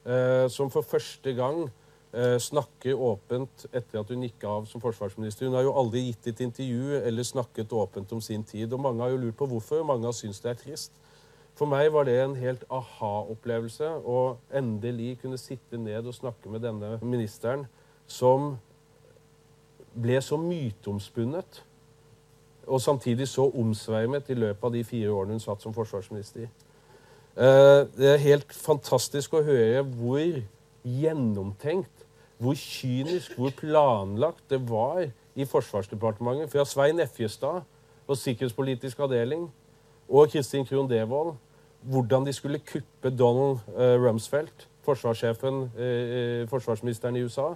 [0.06, 1.66] eh, som for første gang
[2.12, 5.46] eh, snakker åpent etter at hun gikk av som forsvarsminister.
[5.46, 8.72] Hun har jo aldri gitt et intervju eller snakket åpent om sin tid.
[8.72, 10.92] og Mange har jo lurt på hvorfor, og mange har syntes det er trist.
[11.54, 16.64] For meg var det en helt aha-opplevelse å endelig kunne sitte ned og snakke med
[16.64, 17.66] denne ministeren
[18.08, 18.54] som
[19.92, 21.60] ble så myteomspunnet
[22.66, 26.48] og samtidig så omsvermet i løpet av de fire årene hun satt som forsvarsminister.
[27.36, 30.42] Eh, det er helt fantastisk å høre hvor
[30.84, 32.02] gjennomtenkt,
[32.42, 37.62] hvor kynisk, hvor planlagt det var i Forsvarsdepartementet fra Svein Effjestad
[38.04, 39.46] og Sikkerhetspolitisk avdeling
[40.10, 41.32] og Kristin Krohn Devold
[41.88, 47.54] hvordan de skulle kuppe Donald uh, Rumsfeldt, forsvarssjefen, uh, forsvarsministeren i USA.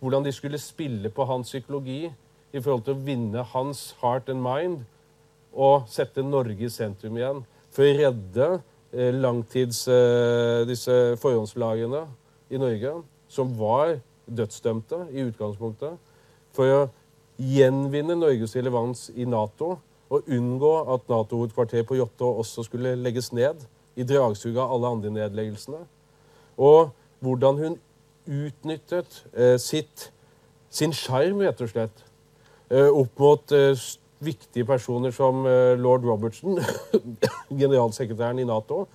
[0.00, 2.06] Hvordan de skulle spille på hans psykologi
[2.52, 4.86] i forhold til å vinne hans heart and mind
[5.52, 7.42] og sette Norge i sentrum igjen.
[7.74, 8.48] For å redde
[8.96, 9.82] langtids
[10.68, 12.04] disse forhåndslagene
[12.50, 12.92] i Norge,
[13.28, 15.98] som var dødsdømte i utgangspunktet.
[16.56, 16.80] For å
[17.36, 19.76] gjenvinne Norges relevans i Nato
[20.10, 25.10] og unngå at Nato-hovedkvarteret på Jåttå også skulle legges ned i dragsuget av alle andre
[25.10, 25.82] nedleggelsene.
[26.56, 26.92] Og
[27.24, 27.78] hvordan hun
[28.26, 30.10] utnyttet eh, sitt,
[30.70, 32.04] sin sjarm, rett og slett,
[32.70, 33.74] eh, opp mot eh,
[34.24, 36.58] viktige personer som eh, lord Robertson,
[37.62, 38.86] generalsekretæren i Nato,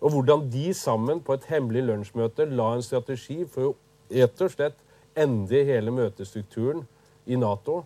[0.00, 3.74] og hvordan de sammen på et hemmelig lunsjmøte la en strategi for å
[4.12, 4.80] rett og slett
[5.16, 6.82] endre hele møtestrukturen
[7.24, 7.84] i Nato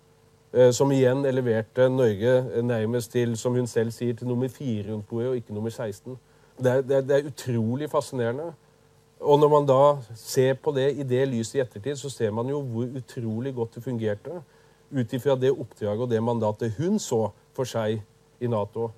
[0.53, 5.09] Eh, som igjen eleverte Norge nærmest til som hun selv sier, til nummer fire rundt
[5.09, 6.17] bordet, og ikke nummer 16.
[6.59, 8.53] Det er, det, er, det er, utrolig fascinerende.
[9.21, 9.83] Og når man da
[10.17, 13.75] ser på det i det lyset i ettertid, så ser man jo hvor utrolig godt
[13.75, 14.41] det fungerte
[14.91, 18.01] ut ifra det oppdraget og det mandatet hun så for seg
[18.41, 18.91] i Nato.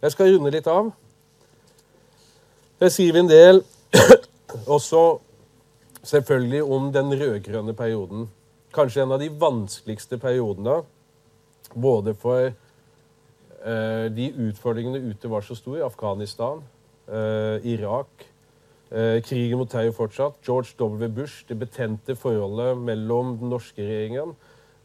[0.00, 0.90] Jeg skal runde litt av.
[2.80, 3.62] Jeg skriver en del
[4.76, 5.20] Også
[6.02, 8.24] selvfølgelig om den rød-grønne perioden.
[8.74, 10.80] Kanskje en av de vanskeligste periodene.
[11.74, 15.84] Både for eh, de utfordringene ute var så store.
[15.86, 16.62] Afghanistan,
[17.06, 18.26] eh, Irak.
[18.90, 20.40] Eh, krigen mot terror fortsatt.
[20.46, 21.08] George W.
[21.08, 21.44] Bush.
[21.48, 24.34] Det betente forholdet mellom den norske regjeringen,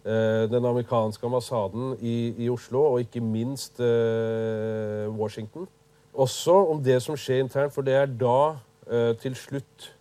[0.06, 5.66] den amerikanske ambassaden i, i, Oslo og ikke minst eh, Washington.
[6.14, 8.40] Også om det som skjer internt, for det er da
[8.88, 9.92] eh, til slutt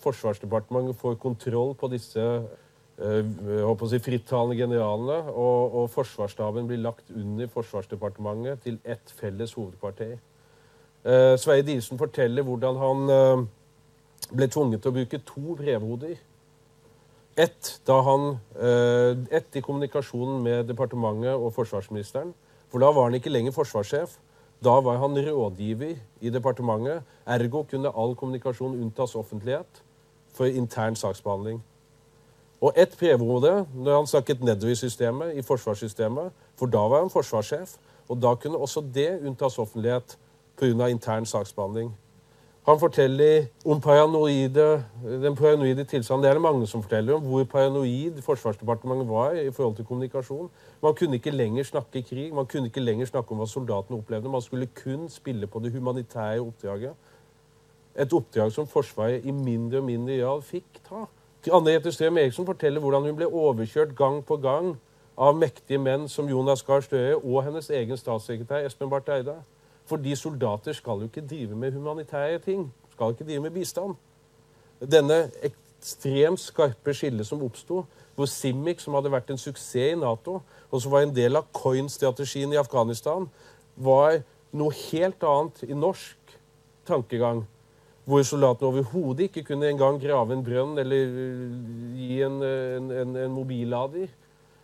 [0.00, 2.22] Forsvarsdepartementet får kontroll på disse
[3.02, 10.16] jeg si, frittalende generalene, og, og Forsvarsstaben blir lagt under Forsvarsdepartementet til ett felles hovedkvarter.
[11.04, 13.44] Eh, Sverre Diesen forteller hvordan han eh,
[14.30, 16.14] ble tvunget til å bruke to brevhoder.
[17.36, 22.34] Ett da han, eh, ett i kommunikasjonen med departementet og forsvarsministeren.
[22.68, 24.18] For da var han ikke lenger forsvarssjef.
[24.64, 27.02] Da var han rådgiver i departementet.
[27.26, 29.82] Ergo kunne all kommunikasjon unntas offentlighet
[30.34, 31.62] for intern saksbehandling.
[32.60, 37.10] Og ett brevhode når han snakket nedover i systemet, i forsvarssystemet, for da var han
[37.10, 37.76] forsvarssjef.
[38.08, 40.18] Og da kunne også det unntas offentlighet
[40.56, 40.86] pga.
[40.86, 41.96] intern saksbehandling.
[42.62, 46.22] Han forteller om paranoide, den paranoide tilstanden.
[46.22, 50.50] Det er det mange som forteller om hvor paranoid Forsvarsdepartementet var i forhold til kommunikasjon.
[50.82, 54.30] Man kunne ikke lenger snakke krig, man kunne ikke lenger snakke om hva soldatene opplevde.
[54.30, 56.94] Man skulle kun spille på det humanitære oppdraget.
[57.98, 61.02] Et oppdrag som Forsvaret i mindre og mindre grad fikk ta.
[61.50, 64.76] Anne Jette Strøm Eriksson forteller hvordan hun ble overkjørt gang på gang
[65.18, 69.34] av mektige menn som Jonas Gahr Støre og hennes egen statssekretær Espen Barth Eide.
[69.92, 72.64] Fordi soldater skal jo ikke drive med humanitære ting.
[72.94, 73.98] Skal ikke drive med bistand.
[74.80, 77.82] Denne ekstremt skarpe skillet som oppsto,
[78.16, 80.38] hvor Simic, som hadde vært en suksess i Nato,
[80.70, 83.28] og som var en del av COIN-strategien i Afghanistan,
[83.76, 84.22] var
[84.56, 86.36] noe helt annet i norsk
[86.88, 87.44] tankegang.
[88.08, 91.14] Hvor soldatene overhodet ikke kunne engang grave en brønn eller
[92.00, 94.08] gi en, en, en, en mobillader.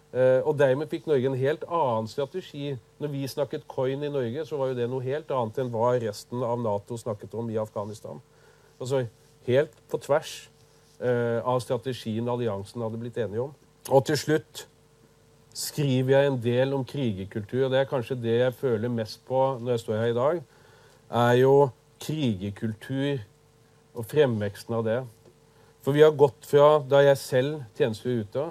[0.09, 2.73] Eh, og dermed fikk Norge en helt annen strategi.
[2.99, 5.92] Når vi snakket coin i Norge, så var jo det noe helt annet enn hva
[6.01, 8.23] resten av Nato snakket om i Afghanistan.
[8.81, 9.05] Altså
[9.49, 10.35] helt på tvers
[11.01, 13.55] eh, av strategien alliansen hadde blitt enige om.
[13.88, 14.64] Og til slutt
[15.59, 17.66] skriver jeg en del om krigerkultur.
[17.66, 20.40] Og det er kanskje det jeg føler mest på når jeg står her i dag,
[21.09, 21.53] er jo
[22.01, 23.21] krigerkultur
[23.99, 24.99] og fremveksten av det.
[25.85, 28.47] For vi har gått fra da jeg selv tjenestegjorde ute,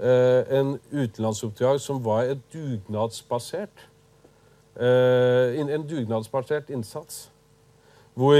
[0.00, 3.90] en utenlandsoppdrag som var et dugnadsbasert
[4.80, 7.30] eh, en dugnadsbasert innsats.
[8.14, 8.36] Hvor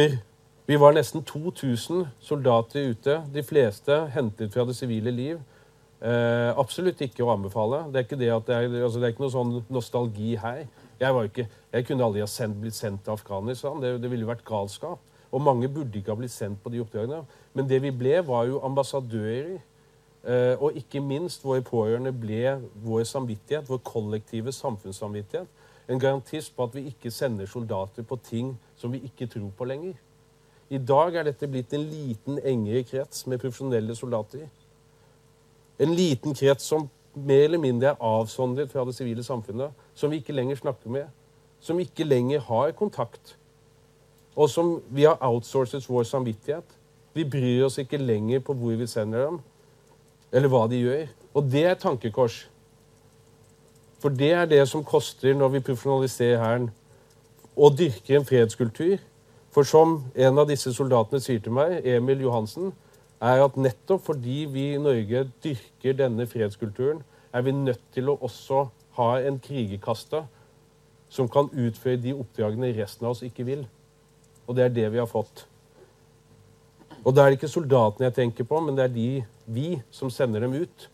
[0.66, 5.40] vi var nesten 2000 soldater ute, de fleste hentet fra det sivile liv.
[6.00, 7.84] Eh, absolutt ikke å anbefale.
[7.90, 10.64] Det er ikke, det det er, altså det er ikke noe sånn nostalgi her.
[11.00, 13.80] Jeg, ikke, jeg kunne aldri ha sendt, blitt sendt til Afghanistan.
[13.80, 15.00] Det, det ville vært galskap.
[15.30, 17.22] Og mange burde ikke ha blitt sendt på de oppdragene.
[17.54, 19.69] Men det vi ble, var jo ambassadører Eh,
[20.60, 25.48] og ikke minst våre pårørende ble vår samvittighet, vår kollektive samfunnssamvittighet.
[25.88, 29.64] En garantist på at vi ikke sender soldater på ting som vi ikke tror på
[29.64, 29.94] lenger.
[30.70, 34.44] I dag er dette blitt en liten, engere krets med profesjonelle soldater.
[35.82, 39.74] En liten krets som mer eller mindre er avsondret fra det sivile samfunnet.
[39.94, 41.08] Som vi ikke lenger snakker med.
[41.60, 43.36] Som ikke lenger har kontakt.
[44.36, 46.76] Og som vi har outsourcet vår samvittighet.
[47.14, 49.40] Vi bryr oss ikke lenger på hvor vi sender dem.
[50.32, 51.06] Eller hva de gjør.
[51.34, 52.44] Og det er tankekors.
[54.00, 56.70] For det er det som koster når vi profesjonaliserer Hæren.
[57.56, 58.96] Og dyrker en fredskultur.
[59.50, 62.70] For som en av disse soldatene sier til meg, Emil Johansen,
[63.20, 68.18] er at nettopp fordi vi i Norge dyrker denne fredskulturen, er vi nødt til å
[68.22, 70.22] også ha en krigerkaste
[71.10, 73.66] som kan utføre de oppdragene resten av oss ikke vil.
[74.46, 75.44] Og det er det vi har fått.
[77.04, 79.10] Og da er det ikke soldatene jeg tenker på, men det er de
[79.46, 80.88] vi som sender dem ut.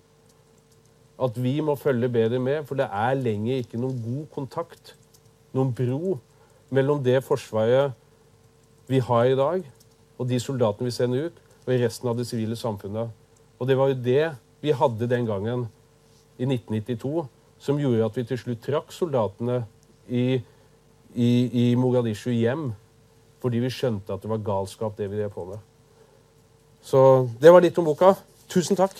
[1.22, 4.94] At vi må følge bedre med, for det er lenger ikke noen god kontakt,
[5.56, 6.18] noen bro,
[6.70, 7.94] mellom det forsvaret
[8.90, 9.62] vi har i dag,
[10.18, 13.10] og de soldatene vi sender ut, og i resten av det sivile samfunnet.
[13.58, 14.26] Og det var jo det
[14.62, 15.66] vi hadde den gangen,
[16.36, 17.26] i 1992,
[17.58, 19.62] som gjorde at vi til slutt trakk soldatene
[20.08, 20.42] i,
[21.14, 22.68] i, i Mogadishu hjem.
[23.40, 25.62] Fordi vi skjønte at det var galskap, det vi drev på med.
[26.84, 27.00] Så
[27.40, 28.14] det var litt om boka.
[28.48, 28.94] Tusen takk.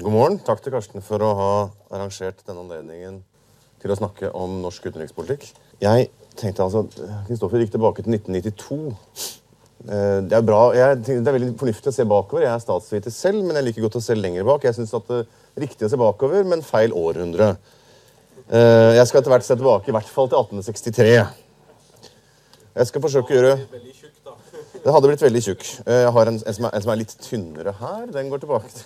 [0.00, 0.38] God morgen.
[0.44, 1.50] Takk til Karsten for å ha
[1.92, 3.20] arrangert denne anledningen
[3.80, 5.50] til å snakke om norsk utenrikspolitikk.
[5.80, 6.08] Jeg
[6.40, 6.86] tenkte altså,
[7.28, 8.80] Kristoffer gikk tilbake til 1992.
[9.88, 10.62] Eh, det er, bra.
[10.76, 12.44] Jeg det er veldig fornuftig å se bakover.
[12.44, 14.64] Jeg er statsviter selv, men jeg liker godt å se lenger bak.
[14.68, 17.54] Jeg synes at det er riktig å se bakover, men feil århundre.
[18.50, 21.14] Eh, jeg skal etter hvert se tilbake i hvert fall til 1863.
[22.76, 23.54] Jeg skal forsøke å gjøre
[24.80, 25.64] Det hadde blitt veldig tjukk.
[25.86, 28.06] Eh, Jeg har en, en, som er, en som er litt tynnere her.
[28.14, 28.70] Den går tilbake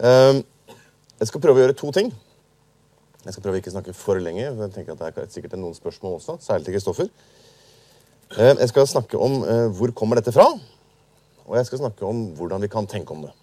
[0.00, 0.38] Eh,
[1.20, 2.08] Jeg skal prøve å gjøre to ting.
[3.20, 4.46] Jeg skal prøve å ikke snakke for lenge.
[4.54, 7.10] for jeg tenker at Det er sikkert noen spørsmål også, særlig til Kristoffer.
[8.38, 10.46] Eh, Jeg skal snakke om eh, hvor kommer dette fra,
[11.44, 13.34] og jeg skal snakke om hvordan vi kan tenke om det.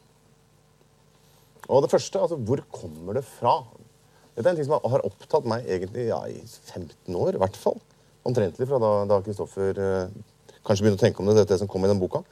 [1.68, 3.60] Og det første, altså hvor kommer det fra?
[4.34, 6.40] Dette er en ting som har opptatt meg egentlig ja, i
[6.72, 7.78] 15 år, i hvert fall.
[8.28, 10.18] Omtrentlig fra da, Kristoffer eh,
[10.68, 12.24] kanskje begynte å tenke om det, dette som kom i den boka.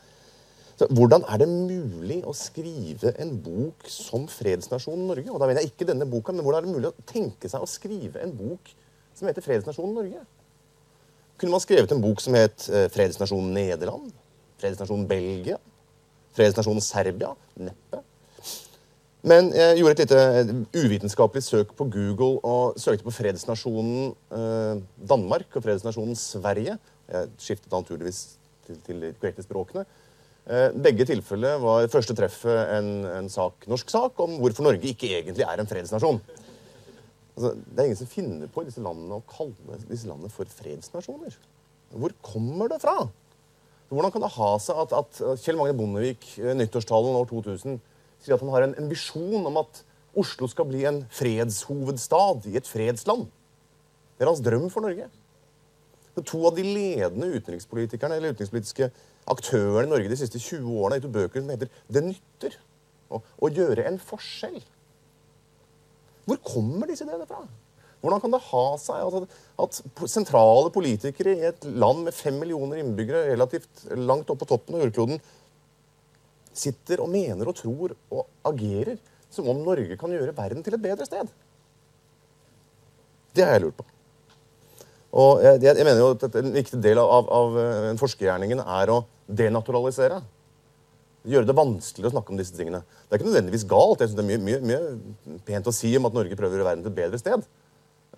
[0.76, 5.30] Så, hvordan er det mulig å skrive en bok som fredsnasjonen Norge?
[5.32, 7.64] Og da mener jeg ikke denne boka, men hvordan er det mulig å tenke seg
[7.64, 8.74] å skrive en bok
[9.16, 10.26] som heter Fredsnasjonen Norge?
[11.40, 14.12] Kunne man skrevet en bok som het eh, Fredsnasjonen Nederland?
[14.60, 15.62] Fredsnasjonen Belgia?
[16.36, 17.32] Fredsnasjonen Serbia?
[17.56, 18.04] Neppe.
[19.26, 20.50] Men jeg gjorde et lite eh,
[20.86, 26.76] uvitenskapelig søk på Google og søkte på fredsnasjonen eh, Danmark og fredsnasjonen Sverige.
[27.10, 28.20] Jeg skiftet naturligvis
[28.68, 29.82] til, til de korrekte språkene.
[30.46, 35.10] Eh, begge tilfeller var første treffet en, en sak, norsk sak om hvorfor Norge ikke
[35.16, 36.22] egentlig er en fredsnasjon.
[37.34, 40.54] Altså, det er ingen som finner på i disse landene å kalle disse landene for
[40.62, 41.34] fredsnasjoner.
[41.98, 43.00] Hvor kommer det fra?
[43.90, 47.82] Hvordan kan det ha seg at, at Kjell Magne Bondevik, eh, nyttårstalen år 2000,
[48.24, 49.84] sier at han har en, en visjon om at
[50.16, 53.28] Oslo skal bli en fredshovedstad i et fredsland?
[54.16, 55.10] Det er hans drøm for Norge.
[56.16, 58.88] Er to av de ledende utenrikspolitikerne eller utenrikspolitiske
[59.32, 62.58] aktørene i Norge de siste 20 årene har gitt ut bøker som heter 'Det nytter'.
[63.12, 64.64] Å, å gjøre en forskjell.
[66.26, 67.44] Hvor kommer disse ideene fra?
[68.02, 69.28] Hvordan kan det ha seg altså,
[69.62, 74.78] at sentrale politikere i et land med fem millioner innbyggere relativt langt opp på toppen
[74.78, 75.22] av jordkloden
[76.58, 78.98] sitter og mener og tror og agerer
[79.34, 81.28] som om Norge kan gjøre verden til et bedre sted?
[83.36, 83.86] Det har jeg lurt på.
[85.16, 87.60] Og jeg, jeg, mener jo at En viktig del av, av
[87.92, 90.22] en forskergjerningen er å denaturalisere.
[91.26, 92.84] Gjøre det vanskeligere å snakke om disse tingene.
[93.06, 94.04] Det er ikke nødvendigvis galt.
[94.04, 94.82] Jeg synes Det er mye, mye,
[95.32, 97.48] mye pent å si om at Norge prøver å gjøre verden til et bedre sted.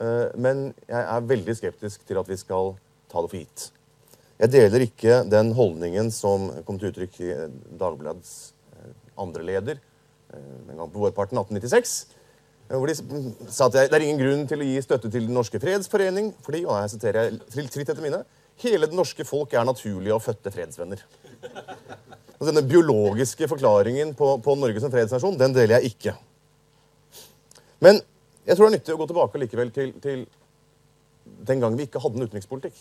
[0.02, 2.76] Eh, Men jeg er veldig skeptisk til at vi skal
[3.08, 3.70] ta det for gitt.
[4.38, 7.32] Jeg deler ikke den holdningen som kom til uttrykk i
[7.80, 8.34] Dagbladets
[8.78, 11.96] eh, andre leder eh, en gang på vårparten 1896.
[12.68, 12.96] Hvor de
[13.50, 16.66] sa at det er ingen grunn til å gi støtte til Den norske fredsforening fordi,
[16.68, 18.20] og her siterer jeg fritt etter mine,
[18.62, 21.02] hele det norske folk er naturlige og fødte fredsvenner.
[22.38, 26.14] Og denne biologiske forklaringen på, på Norge som fredsnasjon, den deler jeg ikke.
[27.82, 28.04] Men
[28.46, 30.28] jeg tror det er nyttig å gå tilbake likevel til, til
[31.48, 32.78] den gangen vi ikke hadde en utenrikspolitikk.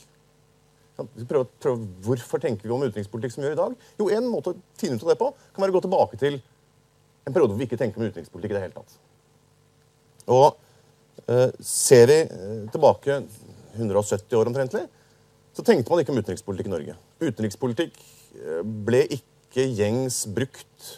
[0.97, 3.75] Prøve, prøve, hvorfor tenker vi om utenrikspolitikk som vi gjør i dag?
[4.01, 6.39] Jo, En måte å finne ut av det på kan være å gå tilbake til
[7.27, 8.97] en periode hvor vi ikke tenker om utenrikspolitikk i det hele tatt.
[10.33, 10.57] Og
[11.29, 13.19] eh, ser vi eh, tilbake
[13.77, 14.87] 170 år omtrentlig,
[15.57, 16.97] så tenkte man ikke om utenrikspolitikk i Norge.
[17.21, 20.91] Utenrikspolitikk eh, ble ikke gjengs brukt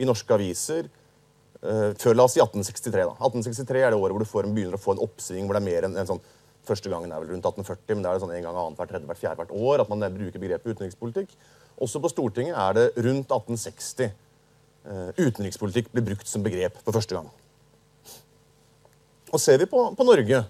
[0.00, 3.02] i norske aviser eh, før la oss si 1863.
[3.02, 3.16] da.
[3.18, 5.68] 1863 er det året hvor du får, begynner å få en oppsving hvor det er
[5.72, 6.22] mer enn en sånn
[6.70, 9.08] Første gangen er vel rundt 1840, men det er det sånn en gang annethvert, tredje,
[9.10, 11.32] hvert fjerde hvert år at man bruker begrepet utenrikspolitikk.
[11.82, 17.16] Også på Stortinget er det rundt 1860 eh, utenrikspolitikk blir brukt som begrep for første
[17.16, 17.30] gang.
[19.30, 20.44] Og ser vi på, på Norge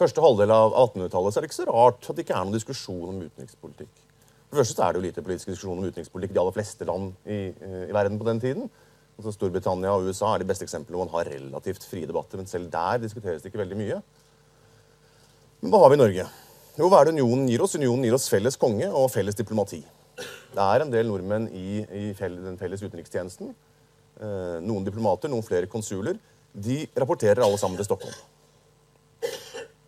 [0.00, 2.56] første halvdel av 1800-tallet, så er det ikke så rart at det ikke er noen
[2.56, 3.92] diskusjon om utenrikspolitikk.
[4.48, 6.88] For det første er det jo lite politisk diskusjon om utenrikspolitikk i de aller fleste
[6.88, 7.38] land i,
[7.90, 8.68] i verden på den tiden.
[9.14, 12.50] Altså Storbritannia og USA er de beste eksemplene hvor man har relativt frie debatter, men
[12.50, 14.00] selv der diskuteres det ikke veldig mye.
[15.64, 16.24] Men hva har vi i Norge?
[16.76, 17.72] Jo, hva er det unionen gir oss?
[17.78, 19.78] Unionen gir oss felles konge og felles diplomati.
[20.52, 23.54] Det er en del nordmenn i, i den felles utenrikstjenesten.
[24.20, 26.18] Eh, noen diplomater, noen flere konsuler.
[26.52, 28.18] De rapporterer alle sammen til Stockholm.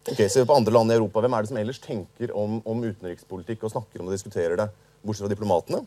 [0.07, 2.57] Ok, Ser vi på andre land i Europa, Hvem er det som ellers tenker om,
[2.65, 4.71] om utenrikspolitikk og snakker om og diskuterer det,
[5.05, 5.83] bortsett fra diplomatene?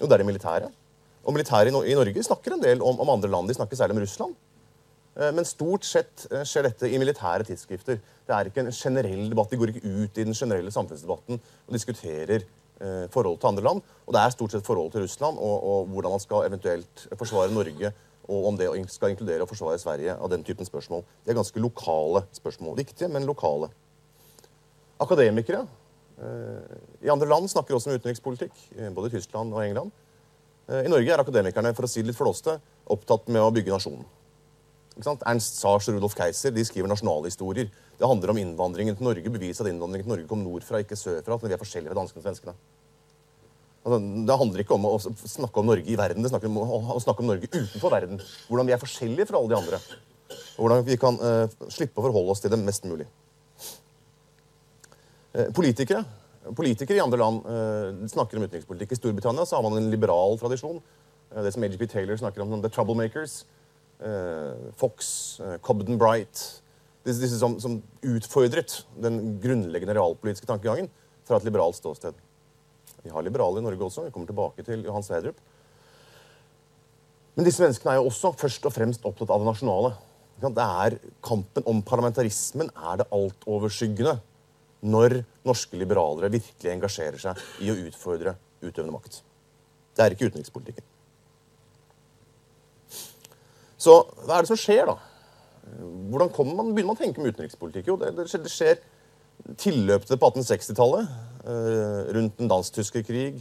[0.00, 0.72] Jo, det er det militære.
[1.28, 3.52] Og no i Norge snakker en del om, om, andre land.
[3.52, 4.40] De snakker særlig om Russland.
[5.20, 8.00] Eh, men stort sett eh, skjer dette i militære tidsskrifter.
[8.26, 9.50] Det er ikke en generell debatt.
[9.52, 13.82] De går ikke ut i den generelle samfunnsdebatten og diskuterer eh, forholdet til andre land.
[14.06, 17.52] Og det er stort sett forholdet til Russland og, og hvordan man skal eventuelt forsvare
[17.52, 17.92] Norge
[18.30, 21.02] og om det skal inkludere å forsvare Sverige av den typen spørsmål.
[21.24, 22.76] Det er ganske lokale spørsmål.
[22.78, 23.72] Viktige, men lokale.
[25.02, 25.64] Akademikere
[27.00, 28.52] i andre land snakker også om utenrikspolitikk,
[28.92, 29.90] både i Tyskland og England.
[30.68, 32.58] I Norge er akademikerne for å si det litt flåste,
[32.92, 34.04] opptatt med å bygge nasjonen.
[34.98, 37.70] Ernst Sars og Rudolf Keiser de skriver nasjonalhistorier.
[38.00, 41.34] Det handler om innvandringen til Norge, bevis at innvandringen til Norge kom nordfra, ikke sørfra.
[41.34, 42.54] at vi er forskjellige fra danskene og svenskene.
[43.80, 47.00] Altså, det handler ikke om å snakke om Norge i verden, det snakker om å
[47.00, 48.20] snakke om Norge utenfor verden.
[48.48, 49.80] Hvordan vi er forskjellige fra alle de andre.
[50.58, 53.06] Og hvordan vi kan uh, slippe å forholde oss til dem mest mulig.
[55.30, 56.02] Eh, politikere,
[56.56, 58.92] politikere i andre land uh, snakker om utenrikspolitikk.
[58.92, 60.82] I Storbritannia så har man en liberal tradisjon.
[61.30, 63.44] Det som AGP Taylor snakker om som The Troublemakers.
[64.00, 66.62] Eh, Fox, eh, Cobden Bright.
[67.04, 70.88] Disse, som, som utfordret den grunnleggende realpolitiske tankegangen
[71.28, 72.16] fra et liberalt ståsted.
[73.04, 74.04] Vi har liberale i Norge også.
[74.06, 75.38] Vi kommer tilbake til Johan Sverdrup.
[77.36, 79.94] Men disse menneskene er jo også først og fremst opptatt av det nasjonale.
[80.40, 84.16] Det er Kampen om parlamentarismen er det altoverskyggende
[84.80, 89.20] når norske liberalere virkelig engasjerer seg i å utfordre utøvende makt.
[89.96, 90.89] Det er ikke utenrikspolitikken.
[93.80, 94.98] Så hva er det som skjer, da?
[96.10, 97.88] Hvordan man, begynner man å tenke om utenrikspolitikk?
[97.88, 98.80] Jo, det, det skjer
[99.60, 101.14] tilløp til det på 1860-tallet,
[101.48, 103.40] eh, rundt den dansk-tyske krig.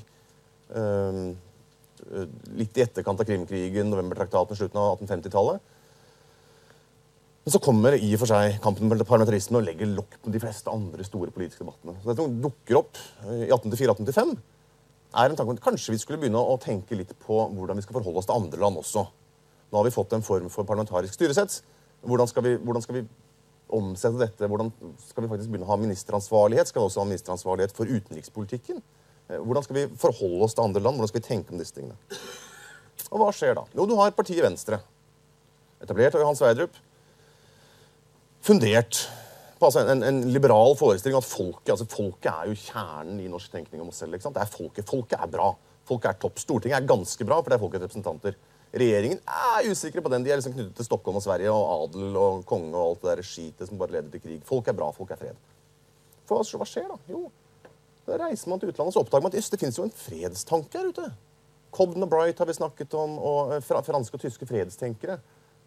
[0.69, 1.19] Eh,
[2.55, 5.75] litt i etterkant av Krimkrigen, novembertraktaten, slutten av 1850-tallet.
[7.43, 10.41] Men så kommer i og for seg kampen med parlamentarisme og legger lokk på de
[10.43, 11.97] fleste andre store politiske debattene.
[12.03, 14.33] Så det dukker opp i 1884-1885,
[15.09, 17.85] er en tanke om at kanskje vi skulle begynne å tenke litt på hvordan vi
[17.85, 19.07] skal forholde oss til andre land også.
[19.69, 21.59] Nå har vi fått en form for parlamentarisk styresett.
[22.01, 23.03] Hvordan skal vi, hvordan skal vi
[23.69, 24.49] omsette dette?
[24.49, 24.71] Hvordan
[25.03, 26.71] skal vi faktisk begynne å ha ministeransvarlighet?
[26.71, 28.81] Skal vi også ha ministeransvarlighet for utenrikspolitikken?
[29.29, 30.97] Eh, hvordan skal vi forholde oss til andre land?
[30.97, 31.97] Hvordan skal vi tenke om disse tingene?
[33.09, 33.65] Og hva skjer da?
[33.77, 34.81] Jo, du har partiet Venstre.
[35.83, 36.75] Etablert av Johan Sverdrup.
[38.45, 39.03] Fundert
[39.59, 43.51] på altså en, en, liberal forestilling at folket altså folket er jo kjernen i norsk
[43.51, 44.15] tenkning om oss selv.
[44.15, 44.37] ikke sant?
[44.37, 44.87] Det er folket.
[44.87, 45.49] Folket er bra.
[45.89, 46.39] Folket er topp.
[46.39, 48.37] Stortinget er ganske bra, for det er folkets representanter.
[48.69, 50.25] Regjeringen er usikre på den.
[50.25, 53.15] De er liksom knyttet til Stockholm og Sverige og adel og konge og alt det
[53.15, 54.43] der skitet som bare leder til krig.
[54.45, 55.39] Folk er bra, folk er fred.
[56.29, 56.99] For hva skjer da?
[57.09, 57.23] Jo,
[58.05, 60.91] da reiser man til utlandet så oppdager man at det finnes jo en fredstanke her
[60.93, 61.09] ute.
[61.73, 65.19] Cobden og Bright har vi snakket om, og eh, franske og tyske fredstenkere.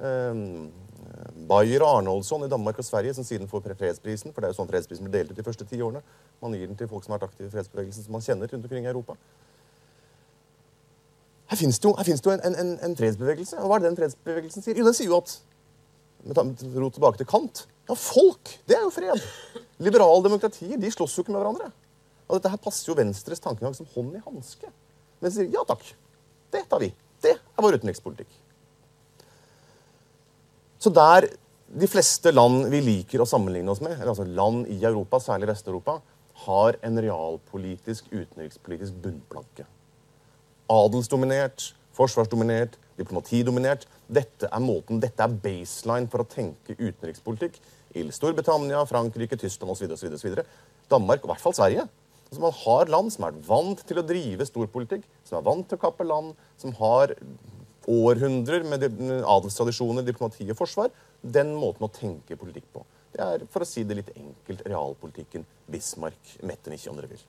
[0.02, 0.72] Um,
[1.46, 4.32] Bayer og Arnoldsson i Danmark og Sverige, som siden får fredsprisen.
[4.32, 6.02] For det er jo sånn fredsprisen blir delt ut de første ti årene.
[6.42, 8.66] Man gir den til folk som har vært aktive i fredsbevegelsen, som man kjenner rundt
[8.66, 9.18] omkring i Europa.
[11.52, 13.58] Her finnes det jo, det jo en, en, en, fredsbevegelse.
[13.60, 14.78] Og hva er det den fredsbevegelsen sier?
[14.80, 15.34] Jo, Den sier jo at
[16.22, 19.24] med ro tilbake til Kant ja, folk, det er jo fred.
[19.82, 21.66] Liberale demokratier de slåss jo ikke med hverandre.
[22.28, 24.70] Og dette her passer jo Venstres tankegang som hånd i hanske.
[25.18, 25.82] Men de sier ja takk,
[26.54, 26.88] det tar vi.
[27.20, 28.30] Det er vår utenrikspolitikk.
[30.80, 31.28] Så der
[31.82, 35.50] de fleste land vi liker å sammenligne oss med, eller altså land i Europa, særlig
[35.52, 35.98] Vest-Europa,
[36.46, 39.68] har en realpolitisk, utenrikspolitisk bunnplanke
[40.72, 43.86] adelsdominert, forsvarsdominert, diplomatidominert.
[44.12, 47.58] Dette er måten, dette er baseline for å tenke utenrikspolitikk
[47.98, 49.92] i Storbritannia, Frankrike, Tyskland osv.
[50.92, 51.86] Danmark, og i hvert fall Sverige.
[52.32, 55.76] Altså man har land som er vant til å drive storpolitikk, som er vant til
[55.76, 57.12] å kappe land, som har
[57.92, 58.86] århundrer med
[59.20, 60.92] adelstradisjoner, diplomati og forsvar.
[61.20, 62.84] Den måten å tenke politikk på.
[63.12, 67.24] Det er, for å si det litt enkelt, realpolitikken Bismarck, Metternich om dere vil.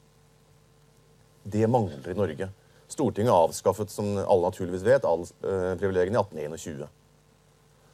[1.43, 2.47] Det mangler i Norge.
[2.93, 6.91] Stortinget avskaffet, som alle naturligvis vet, adelsprivilegiene i 1821.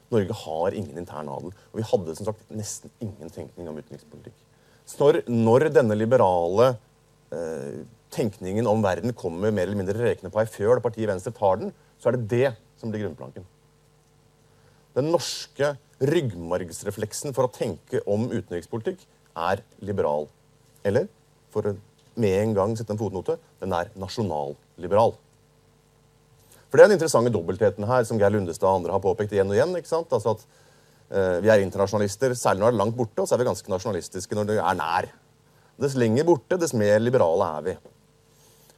[0.09, 1.53] Norge har ingen intern adel.
[1.71, 4.37] Og vi hadde som sagt nesten ingen tenkning om utenrikspolitikk.
[4.99, 6.71] Når, når denne liberale
[7.35, 7.83] eh,
[8.13, 11.73] tenkningen om verden kommer mer eller mindre rekende på ei fjøl, partiet Venstre tar den,
[12.01, 12.49] så er det det
[12.81, 13.45] som blir grunnplanken.
[14.97, 19.05] Den norske ryggmargsrefleksen for å tenke om utenrikspolitikk
[19.37, 20.25] er liberal.
[20.87, 21.05] Eller,
[21.53, 21.75] for å
[22.19, 23.91] med en gang sette en fotnote, den er
[24.79, 25.17] nasjonalliberal.
[26.69, 29.49] For det er den interessante dobbeltheten her, som Geir Lundestad og andre har påpekt igjen
[29.49, 29.75] og igjen.
[29.75, 30.11] ikke sant?
[30.11, 30.43] Altså at
[31.11, 33.69] eh, Vi er internasjonalister, særlig når det er langt borte, og så er vi ganske
[33.69, 35.09] nasjonalistiske når det er nær.
[35.79, 37.75] Dess lenger borte, dess mer liberale er vi.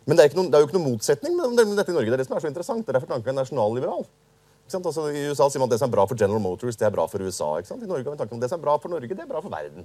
[0.07, 2.09] Men det er, noen, det er jo ikke noen motsetning med dette i Norge.
[2.09, 2.85] Det er det som er så interessant.
[2.85, 4.05] Det er derfor tanken er nasjonalliberal.
[4.71, 6.93] Altså, I USA sier man at det som er bra for General Motors, det er
[6.95, 7.57] bra for USA.
[7.59, 7.83] ikke sant?
[7.83, 9.41] I Norge har vi tanken om det som er bra for Norge, det er bra
[9.43, 9.83] for verden.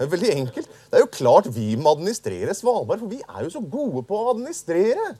[0.00, 0.68] Det er veldig enkelt.
[0.68, 4.16] Det er jo klart vi må administrere Svalbard, for vi er jo så gode på
[4.16, 5.14] å administrere.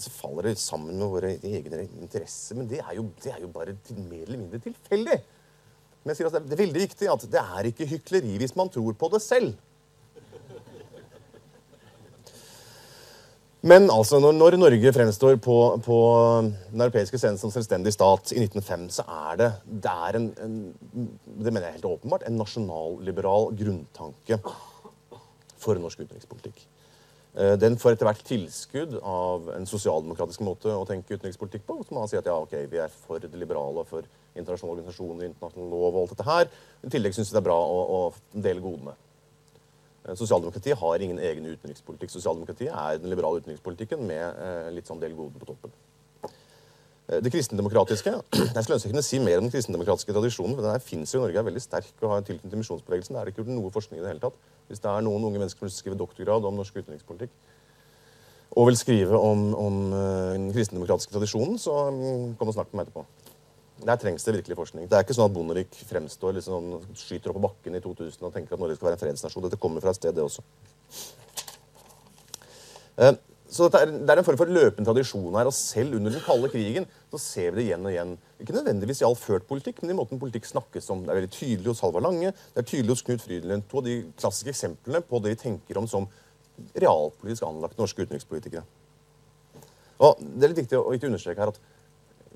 [0.00, 3.50] Så faller det sammen med våre egne interesser, men det er jo, det er jo
[3.52, 5.18] bare til, mer eller mindre tilfeldig.
[6.02, 8.72] Men jeg sier at det er veldig viktig at det er ikke hykleri hvis man
[8.72, 9.52] tror på det selv.
[13.62, 15.96] Men altså, når, når Norge fremstår på, på,
[16.72, 19.50] den europeiske scenen som selvstendig stat i 1905, så er det,
[19.84, 20.56] det er en, en,
[21.38, 24.40] det mener jeg helt åpenbart, en nasjonalliberal grunntanke
[25.62, 26.64] for norsk utenrikspolitikk.
[27.32, 31.78] Eh, den får etter hvert tilskudd av en sosialdemokratisk måte å tenke utenrikspolitikk på.
[31.88, 34.04] som man sier at ja, ok, Vi er for det liberale for
[34.36, 36.50] internasjonale organisasjoner, internasjonal lov og alt dette her.
[36.84, 38.00] I tillegg syns de det er bra å, å
[38.34, 38.94] dele godene.
[40.04, 42.12] Eh, sosialdemokratiet har ingen egen utenrikspolitikk.
[42.12, 45.72] Sosialdemokratiet er den liberale utenrikspolitikken med eh, litt sånn del goden på toppen.
[47.12, 50.54] Eh, Det kristendemokratiske Jeg skulle ønske jeg kunne si mer om den kristendemokratiske tradisjonen.
[50.56, 53.14] for Den jo i Norge, er veldig sterk og har en tilknytning til misjonsbevegelsen.
[53.14, 54.36] Det er det ikke gjort noe forskning i det hele tatt.
[54.68, 57.30] Hvis det er noen unge mennesker som vil skrive doktorgrad om norsk utenrikspolitikk,
[58.56, 62.80] og vil skrive om, om eh, den kristendemokratiske tradisjonen, så mm, kom og snakk med
[62.80, 63.04] meg etterpå.
[63.82, 64.86] Der trengs det virkelig forskning.
[64.88, 68.32] Det er ikke sånn at Bondevik fremstår liksom, skyter opp på bakken i 2000 og
[68.34, 69.42] tenker at Norge skal være en fredsnasjon.
[69.48, 70.44] Dette kommer fra et sted, det også.
[73.52, 76.48] Så er, det er en form for løpende tradisjon her, og selv under den kalde
[76.48, 78.14] krigen så ser vi det igjen og igjen.
[78.40, 81.02] Ikke nødvendigvis i all ført politikk, men i måten politikk snakkes om.
[81.04, 83.66] Det er veldig tydelig hos Halvard Lange, det er tydelig hos Knut Frydenlund.
[83.68, 86.08] To av de klassiske eksemplene på det vi tenker om som
[86.72, 88.64] realpolitisk anlagte norske utenrikspolitikere.
[90.02, 91.60] Og Det er litt viktig å ikke understreke her at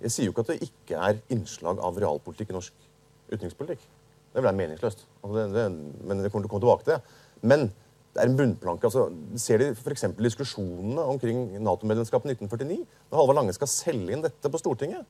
[0.04, 2.86] jeg sier jo ikke at det ikke er innslag av realpolitikk i norsk
[3.32, 3.88] utenrikspolitikk.
[4.36, 5.06] Det ble meningsløst.
[5.22, 5.66] Altså det, det,
[6.04, 7.20] men det kommer til å komme tilbake til det.
[7.40, 7.70] Men
[8.16, 8.88] det er en bunnplanke.
[8.88, 9.10] altså,
[9.40, 10.06] Ser de f.eks.
[10.16, 12.86] diskusjonene omkring Nato-medlemskapet i 1949?
[13.10, 15.04] Når Halvard Lange skal selge inn dette på Stortinget,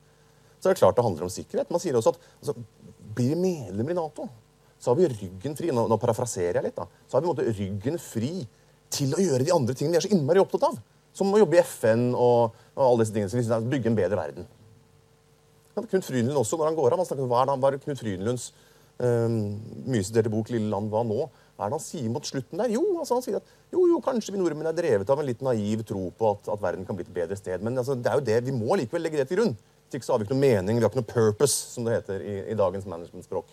[0.57, 1.71] så er det klart det handler om sikkerhet.
[1.71, 2.57] Man sier også at altså,
[3.15, 4.27] blir medlemmer i Nato,
[4.77, 5.71] så har vi ryggen fri.
[5.73, 6.85] Nå, nå parafraserer jeg litt, da.
[7.07, 8.33] Så har vi måte ryggen fri
[8.93, 10.77] til å gjøre de andre tingene vi er så innmari opptatt av.
[11.17, 13.31] Som å jobbe i FN og, og alle disse tingene.
[13.31, 14.51] Så bygge en bedre verden.
[15.77, 17.99] Knut Frydenlund også, når han går av, han snakker, er det, hva er det Knut
[18.01, 18.47] Frydenlunds
[18.97, 19.35] um,
[19.85, 21.27] mye siterte bok 'Lille land' hva nå?
[21.57, 22.69] Hva er det han sier mot slutten der?
[22.69, 25.41] Jo, altså han sier at jo, jo, kanskje vi nordmenn er drevet av en litt
[25.41, 27.65] naiv tro på at, at verden kan bli et bedre sted.
[27.65, 29.55] Men altså, det er jo det, vi må likevel legge det til grunn.
[29.87, 31.97] Hvis ikke så har vi ikke noe mening, vi har ikke noe purpose, som det
[31.97, 33.49] heter i, i dagens managementspråk.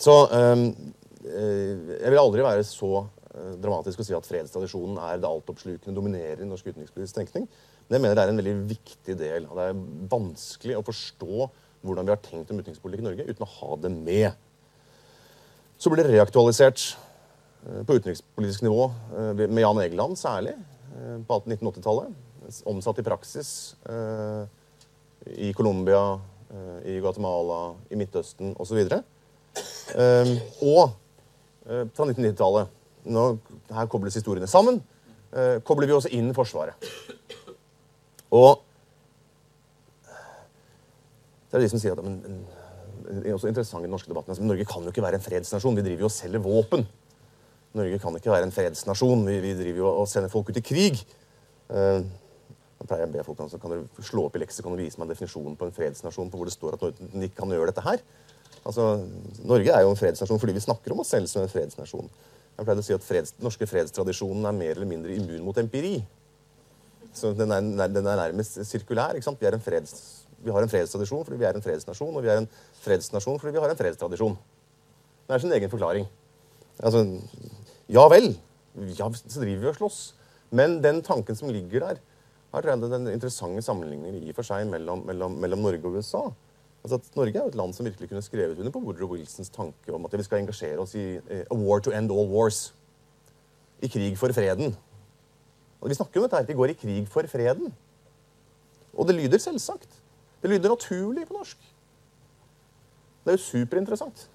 [0.00, 0.66] Så øh,
[1.28, 6.40] jeg vil aldri være så uh, dramatisk å si at fredstradisjonen er det altoppslukende dominerer
[6.40, 7.48] i norsk utenrikspolitisk tenkning.
[7.88, 9.48] Men jeg mener det er en veldig viktig del.
[9.50, 9.82] og Det er
[10.14, 11.50] vanskelig å forstå
[11.84, 14.46] hvordan vi har tenkt om utenrikspolitikk i Norge uten å ha det med.
[15.80, 16.82] Så ble det reaktualisert
[17.64, 20.58] uh, på utenrikspolitisk nivå uh, med Jan Egeland særlig
[21.00, 22.10] på 1980-tallet.
[22.68, 23.50] Omsatt i praksis
[25.38, 26.18] i Colombia,
[26.84, 28.80] i Guatemala, i Midtøsten osv.
[28.90, 28.98] Og,
[30.66, 30.82] og
[31.94, 32.74] fra 1990-tallet
[33.70, 34.82] Her kobles historiene sammen.
[35.64, 36.90] Kobler vi også inn Forsvaret.
[38.34, 38.66] Og
[41.48, 42.42] det er de som sier at men,
[43.10, 45.76] er også interessant i den norske debatten, altså, Norge kan jo ikke være en fredsnasjon.
[45.78, 46.86] Vi driver jo og selger våpen.
[47.78, 49.26] Norge kan ikke være en fredsnasjon.
[49.26, 51.02] Vi, vi driver jo og sender folk ut i krig.
[51.70, 52.02] Uh,
[52.80, 55.00] da pleier jeg å be folk altså, kan dere slå opp i leksikon og vise
[55.00, 57.84] meg definisjonen på en fredsnasjon på hvor det står at Norge ikke kan gjøre dette
[57.84, 58.02] her.
[58.64, 58.86] Altså,
[59.44, 62.08] Norge er jo en fredsnasjon fordi vi snakker om oss selv som en fredsnasjon.
[62.56, 65.98] Jeg pleide å si at freds, norske fredstradisjonen er mer eller mindre immun mot empiri.
[67.16, 69.16] Så Den er, den er nærmest sirkulær.
[69.16, 69.40] ikke sant?
[69.40, 72.32] Vi, er en freds, vi, har en fredstradisjon fordi vi er en fredsnasjon, og vi
[72.32, 72.48] er en
[72.84, 74.36] fredsnasjon fordi vi har en fredstradisjon.
[75.26, 76.06] Det er sin egen forklaring.
[76.80, 77.04] Altså,
[77.90, 78.32] ja vel,
[78.98, 80.00] ja, så driver vi og slåss.
[80.50, 82.00] Men den tanken som ligger der,
[82.50, 86.24] har den interessante sammenligningen i og for seg mellom, mellom, mellom Norge og USA.
[86.82, 89.52] Altså at Norge er jo et land som virkelig kunne skrevet under på Woodrow Wilsons
[89.54, 92.74] tanke om at vi skal engasjere oss i eh, a war to end all wars.
[93.82, 94.74] I krig for freden.
[95.80, 96.48] Og Vi snakker jo om dette her.
[96.48, 97.72] Vi går i krig for freden.
[98.94, 99.99] Og det lyder selvsagt.
[100.40, 101.70] Det lyder naturlig på norsk.
[103.24, 104.28] Det er jo superinteressant.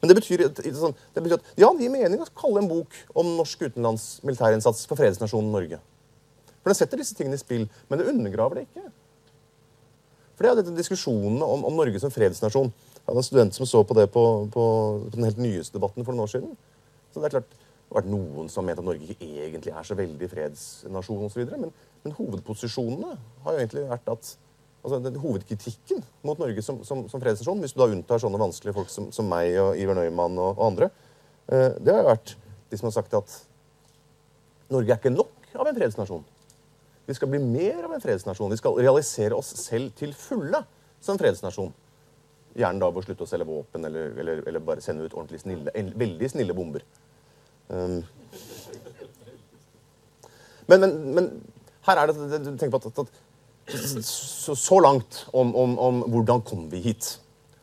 [0.00, 0.42] Men det betyr,
[0.76, 4.18] sånn, det betyr at ja, det gir mening å kalle en bok om norsk utenlands
[4.24, 5.78] militærinnsats for fredsnasjonen Norge.
[6.60, 8.84] For den setter disse tingene i spill, men det undergraver det ikke.
[10.34, 12.72] For det er dette diskusjonene om, om, Norge som fredsnasjon.
[12.96, 14.64] Jeg hadde en student som så på det på, på,
[15.08, 16.54] på den helt nyeste debatten for noen år siden.
[17.12, 19.72] Så det er klart, det har vært noen som har ment at Norge ikke egentlig
[19.72, 21.44] er så veldig fredsnasjon osv.
[21.52, 21.72] Men,
[22.04, 24.34] men hovedposisjonene har jo egentlig vært at
[24.84, 28.76] altså den, Hovedkritikken mot Norge som, som, som, fredsnasjon, hvis du da unntar sånne vanskelige
[28.76, 30.90] folk som, som meg og Iver Nøymann og, og andre,
[31.48, 32.36] eh, det har vært
[32.70, 33.38] de som har sagt at
[34.72, 36.24] Norge er ikke nok av en fredsnasjon.
[37.06, 38.50] Vi skal bli mer av en fredsnasjon.
[38.50, 40.62] Vi skal realisere oss selv til fulle
[41.04, 41.72] som fredsnasjon.
[42.56, 45.42] Gjerne da ved å slutte å selge våpen eller, eller, eller bare sende ut ordentlig
[45.42, 46.84] snille, veldig snille bomber.
[47.68, 48.00] Um.
[50.70, 51.30] Men, men, men,
[51.84, 53.20] her er det Tenk på at, at,
[53.66, 57.14] så, langt om, om, om, hvordan kom vi hit.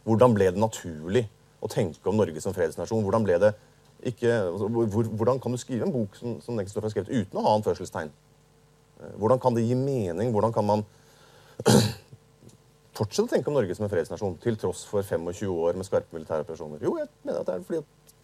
[0.03, 1.27] Hvordan ble det naturlig
[1.61, 3.03] å tenke om Norge som fredsnasjon?
[3.05, 3.51] Hvordan ble det
[4.09, 7.37] ikke, altså, hvor, hvordan kan du skrive en bok som, som Kristoffer har skrevet uten
[7.37, 8.09] å ha en fødselstegn?
[9.01, 10.31] Eh, hvordan kan det gi mening?
[10.33, 10.85] Hvordan kan man
[12.97, 16.17] fortsette å tenke om Norge som en fredsnasjon til tross for 25 år med skarpe
[16.17, 16.81] militære operasjoner?
[16.81, 18.15] Jo, jeg mener at det er fordi at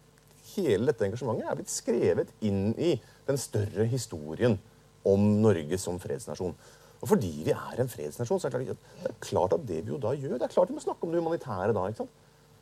[0.56, 2.96] hele dette engasjementet er blitt skrevet inn i
[3.28, 4.58] den større historien
[5.06, 6.56] om Norge som fredsnasjon.
[6.98, 8.76] Og fordi vi er en fredsnasjon, så er det
[9.22, 11.20] klart at det vi jo da gjør Det er klart vi må snakke om det
[11.20, 11.86] humanitære da.
[11.86, 12.16] ikke sant?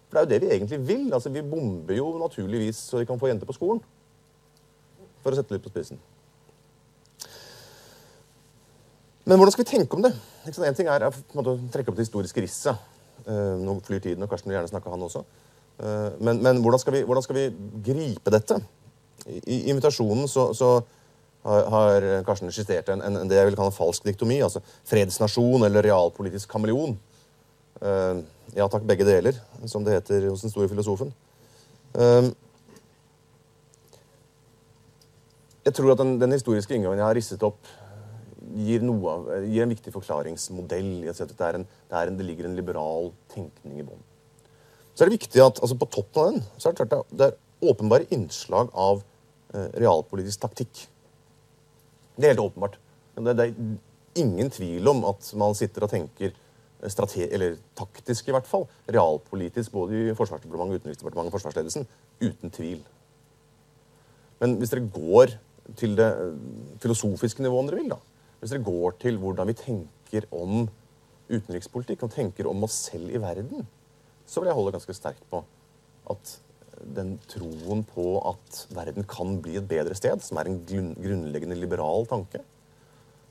[0.09, 1.07] For det er jo det vi egentlig vil.
[1.15, 3.81] Altså, Vi bomber jo naturligvis så vi kan få jenter på skolen.
[5.23, 5.99] For å sette litt på spissen.
[9.27, 10.13] Men hvordan skal vi tenke om det?
[10.47, 12.77] En ting er å en måte, trekke opp det historiske risset.
[13.27, 15.25] Eh, nå flyr tiden, og Karsten vil gjerne snakke, han også.
[15.81, 17.47] Eh, men, men hvordan, skal vi, hvordan skal vi
[17.89, 18.61] gripe dette?
[19.27, 20.77] I, i invitasjonen så, så
[21.47, 24.41] har, har Karsten skissert en, en, det jeg vil kalle en falsk diktomi.
[24.43, 26.97] altså Fredsnasjon eller realpolitisk kameleon.
[27.81, 28.25] Uh,
[28.57, 29.37] ja takk, begge deler,
[29.69, 31.13] som det heter hos den store filosofen.
[31.97, 32.33] Uh,
[35.67, 37.59] jeg tror at den, den historiske inngangen jeg har risset opp,
[38.57, 40.93] gir, av, gir, en viktig forklaringsmodell.
[41.05, 44.05] i at det, er en, det, er en, det ligger en liberal tenkning i bånn.
[44.95, 47.69] Så er det viktig at altså på toppen av den så er det, det er
[47.69, 49.03] åpenbare innslag av
[49.53, 50.87] eh, realpolitisk taktikk.
[52.17, 52.79] Det er helt åpenbart.
[53.17, 58.35] Det, det, er ingen tvil om at man sitter og tenker eh, eller taktisk, i
[58.37, 61.87] hvert fall, realpolitisk både i Forsvarsdepartementet, Utenriksdepartementet og forsvarsledelsen.
[62.23, 62.81] Uten tvil.
[64.41, 65.37] Men hvis dere går
[65.77, 66.35] til det eh,
[66.81, 68.01] filosofiske nivået, om dere vil, da,
[68.41, 70.67] hvis dere går til hvordan vi tenker om
[71.27, 73.67] utenrikspolitikk og tenker om oss selv i verden,
[74.27, 75.43] så vil jeg holde ganske sterkt på
[76.11, 76.37] at
[76.97, 82.07] den troen på at verden kan bli et bedre sted, som er en grunnleggende liberal
[82.11, 82.43] tanke,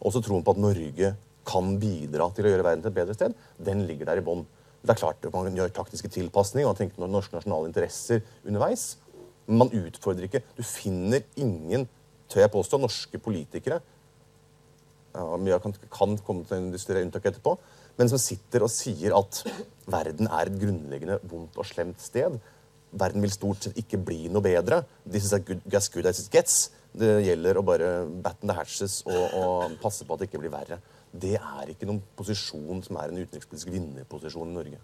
[0.06, 1.14] også troen på at Norge
[1.46, 4.46] kan bidra til å gjøre verden til et bedre sted, den ligger der i bånn.
[4.86, 8.98] Det er klart at Man gjør taktiske tilpasninger og tenker norske nasjonale interesser underveis.
[9.48, 10.44] Men man utfordrer ikke.
[10.58, 11.88] Du finner ingen,
[12.30, 13.82] tør jeg påstå, norske politikere
[15.16, 17.56] ja, mye kan, kan komme til en større unntak etterpå,
[18.00, 19.42] men som sitter og sier at
[19.92, 22.38] verden er et grunnleggende vondt og slemt sted.
[22.92, 24.84] Verden vil stort sett ikke bli noe bedre.
[25.04, 26.70] This is good, as good as it gets.
[26.96, 27.90] Det gjelder å bare
[28.24, 30.80] batten the hatches og, og, passe på at det ikke blir verre.
[31.12, 34.80] Det er ikke noen posisjon som er en utenrikspolitisk vinnerposisjon i Norge.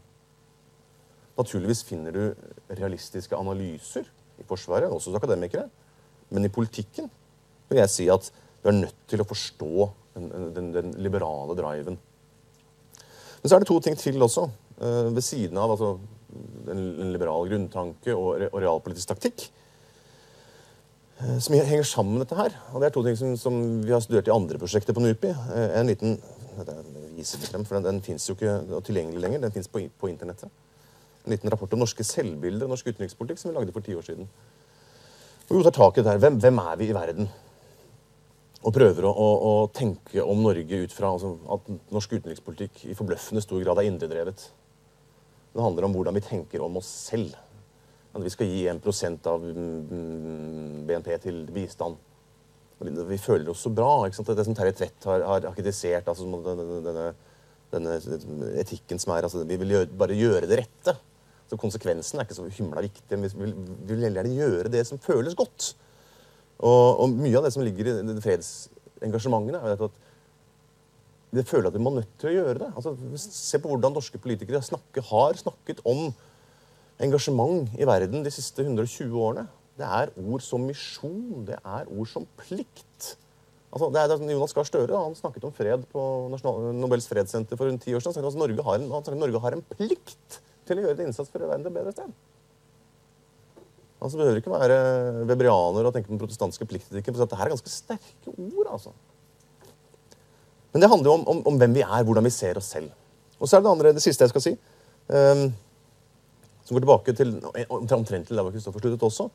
[1.38, 4.10] Naturligvis finner du realistiske analyser
[4.42, 5.70] i Forsvaret, også hos akademikere.
[6.32, 7.08] Men i politikken
[7.70, 8.28] vil jeg si at
[8.62, 11.98] du er nødt til å forstå den, den, den, liberale driven.
[13.42, 14.50] Men så er det to ting til også.
[14.82, 15.96] Uh, ved siden av altså,
[16.72, 19.48] en, liberal grunntanke og, og realpolitisk taktikk.
[21.22, 22.56] Uh, som henger sammen med dette her.
[22.72, 25.36] Og det er to ting som, som vi har studert i andre prosjekter på NUPI.
[25.52, 26.18] Uh, en liten
[27.22, 29.46] frem, for Den, den fins jo ikke tilgjengelig lenger.
[29.46, 30.50] Den fins på, på, internettet.
[31.26, 34.08] En liten rapport om norske selvbilder og norsk utenrikspolitikk som vi lagde for ti år
[34.08, 34.28] siden.
[35.52, 36.22] Og vi tar tak i det her.
[36.24, 37.30] Hvem, hvem er vi i verden?
[38.62, 42.98] og prøver å, å, å, tenke om Norge ut fra altså, at norsk utenrikspolitikk i
[42.98, 44.44] forbløffende stor grad er indredrevet.
[45.52, 47.36] Det handler om hvordan vi tenker om oss selv.
[48.12, 52.00] At vi skal gi 1 av mm, BNP til bistand.
[52.82, 54.08] Vi føler oss så bra.
[54.08, 54.32] ikke sant?
[54.36, 57.06] Det som Terje Tvedt har, har, kritisert, altså, denne,
[57.72, 58.00] denne,
[58.60, 60.96] etikken som er altså, Vi vil gjøre, bare gjøre det rette.
[61.52, 63.18] Så Konsekvensen er ikke så himla viktig.
[63.18, 65.74] Men vi vil, vi vil gjerne gjøre det som føles godt.
[66.62, 70.00] Og, og, mye av det som ligger i fredsengasjementene, er at
[71.32, 72.70] vi føler at vi må nødt til å gjøre det.
[72.76, 76.10] Altså, se på hvordan norske politikere snakker, har snakket om
[77.02, 79.48] engasjement i verden de siste 120 årene.
[79.80, 83.14] Det er ord som misjon, det er ord som plikt.
[83.72, 86.02] Altså, det er, Jonas Gahr Støre han snakket om fred på
[86.34, 88.20] Nasjonal, Nobels fredssenter for rundt ti år siden.
[88.20, 88.66] Han at Norge
[89.22, 92.12] Norge har en plikt til å gjøre en innsats for å til et bedre sted.
[94.02, 94.78] Altså, Det behøver ikke være
[95.30, 97.00] webrianer og tenke på den protestantiske plikten.
[97.00, 98.68] Dette er ganske sterke ord.
[98.76, 98.92] altså.
[100.72, 102.92] Men det handler jo om, om, om, hvem vi er, hvordan vi ser oss selv.
[103.40, 104.54] Og så er det det andre, det siste jeg skal si,
[105.12, 105.46] um,
[106.64, 107.34] som går tilbake til
[107.74, 109.28] omtrent til der hvor Kristoffer sluttet også.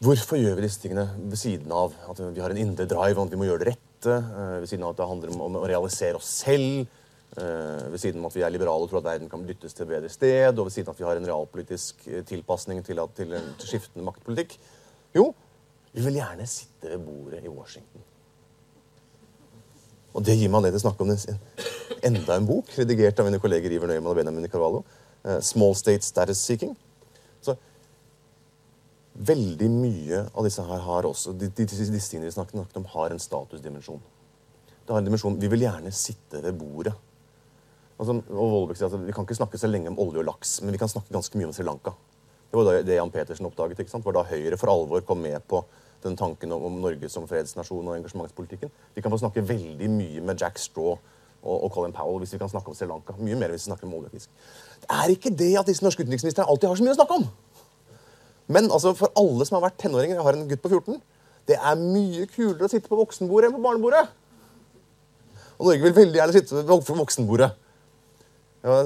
[0.00, 3.26] Hvorfor gjør vi disse tingene ved siden av at vi har en indre drive og
[3.26, 4.16] at vi må gjøre det rette?
[4.16, 6.88] Uh, ved siden av at det handler om, å realisere oss selv?
[7.38, 9.84] Eh, ved siden av at vi er liberale og tror at verden kan dyttes til
[9.84, 12.98] et bedre sted, og ved siden av at vi har en realpolitisk eh, tilpasning til,
[13.14, 14.56] til en skiftende maktpolitikk.
[15.14, 15.28] Jo,
[15.94, 18.02] vi vil gjerne sitte ved bordet i Washington.
[20.14, 21.40] Og det gir meg anledning til å snakke om en,
[22.10, 24.84] enda en bok, redigert av mine kolleger Iver Nøyman og Benjamin Carvalho.
[25.24, 26.74] Uh, 'Small State Status Seeking'.
[27.44, 27.54] Så
[29.14, 33.12] veldig mye av disse her har også, de, de, disse tingene vi snakket om, har
[33.12, 34.02] en statusdimensjon.
[34.86, 36.96] Det har en dimensjon, Vi vil gjerne sitte ved bordet
[38.00, 40.62] Altså, og Volbeck sier at Vi kan ikke snakke så lenge om olje og laks,
[40.64, 41.92] men vi kan snakke ganske mye om Sri Lanka.
[42.50, 43.78] Det var det Jan Petersen oppdaget.
[43.78, 44.02] ikke sant?
[44.02, 45.60] Det Var da Høyre for alvor kom med på
[46.04, 48.72] den tanken om, Norge som fredsnasjon og engasjementspolitikken.
[48.94, 52.40] Vi kan få snakke veldig mye med Jack Straw og, og Colin Powell hvis vi
[52.40, 53.16] kan snakke om Sri Lanka.
[53.18, 54.30] Mye mer hvis vi snakker om oljefisk.
[54.82, 57.28] Det er ikke det at disse norske utenriksministrene alltid har så mye å snakke om.
[58.50, 61.00] Men altså, for alle som har vært tenåringer Jeg har en gutt på 14.
[61.48, 64.06] Det er mye kulere å sitte på voksenbordet enn på barnebordet.
[65.60, 67.50] Og Norge vil veldig gjerne sitte ved voksenbordet.
[68.60, 68.82] Ja,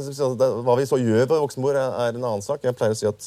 [0.62, 2.62] hva vi så gjør på voksenbord, er en annen sak.
[2.62, 3.24] Jeg pleier å si at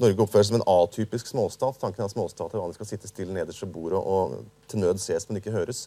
[0.00, 1.76] Norge oppfører seg som en atypisk småstat.
[1.78, 4.40] Tanken er at småstater vanligvis skal sitte stille nederst ved bordet og
[4.70, 5.86] til nød ses, men ikke høres.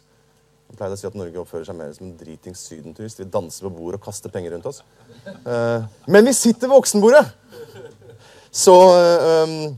[0.68, 3.20] Man pleide å si at Norge oppfører seg mer som en dritings sydenturist.
[3.20, 4.82] Vi danser på bordet og kaster penger rundt oss.
[5.24, 7.24] Eh, men vi sitter ved voksenbordet!
[8.52, 9.76] Så eh, um,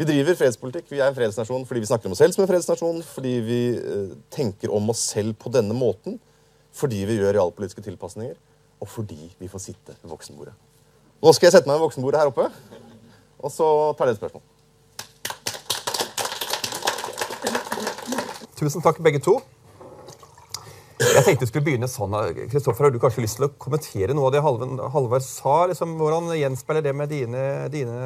[0.00, 0.86] vi driver fredspolitikk.
[0.88, 3.60] Vi er en fredsnasjon fordi vi snakker om oss selv som en fredsnasjon, fordi vi
[3.76, 6.18] eh, tenker om oss selv på denne måten,
[6.74, 8.38] fordi vi gjør realpolitiske tilpasninger,
[8.80, 10.54] og fordi vi får sitte ved voksenbordet.
[11.20, 12.48] Nå skal jeg sette meg ved voksenbordet her oppe,
[13.40, 13.66] og så
[13.98, 14.44] tar dere et spørsmål.
[18.60, 19.38] Tusen takk, begge to.
[21.00, 22.12] Jeg tenkte vi skulle begynne sånn.
[22.50, 25.62] Kristoffer, Har du kanskje lyst til å kommentere noe av det Halvard, sa?
[25.70, 27.96] Liksom, hvordan gjenspeiler det med dine, dine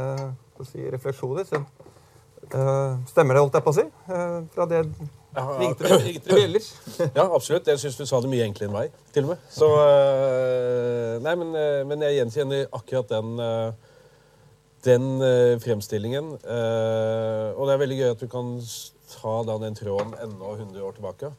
[0.63, 1.49] si, refleksjoner?
[1.49, 1.59] Så,
[2.55, 3.87] uh, stemmer det, holdt jeg på å si?
[4.07, 4.85] Uh, fra det
[5.35, 6.71] ringte det ellers?
[7.19, 7.67] Ja, absolutt.
[7.67, 8.95] Jeg syns du sa det mye enklere enn meg.
[9.11, 9.43] til og med.
[9.51, 11.51] Så, uh, nei, men,
[11.91, 13.35] men, jeg gjenkjenner akkurat den
[14.85, 15.07] den
[15.65, 16.35] fremstillingen.
[16.35, 18.55] og det er veldig gøy at du kan
[19.09, 21.33] ta da den tråden enda 100 år tilbake.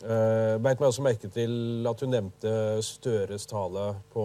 [0.00, 2.52] Uh, Beit meg også merke til at du nevnte
[2.84, 4.24] Støres tale på,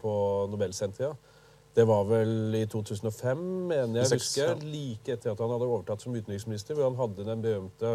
[0.00, 0.12] på
[0.52, 1.32] Nobelsenteret.
[1.76, 6.14] Det var vel i 2005, mener jeg husker, like etter at han hadde overtatt som
[6.16, 7.90] utenriksminister, hvor han hadde den berømte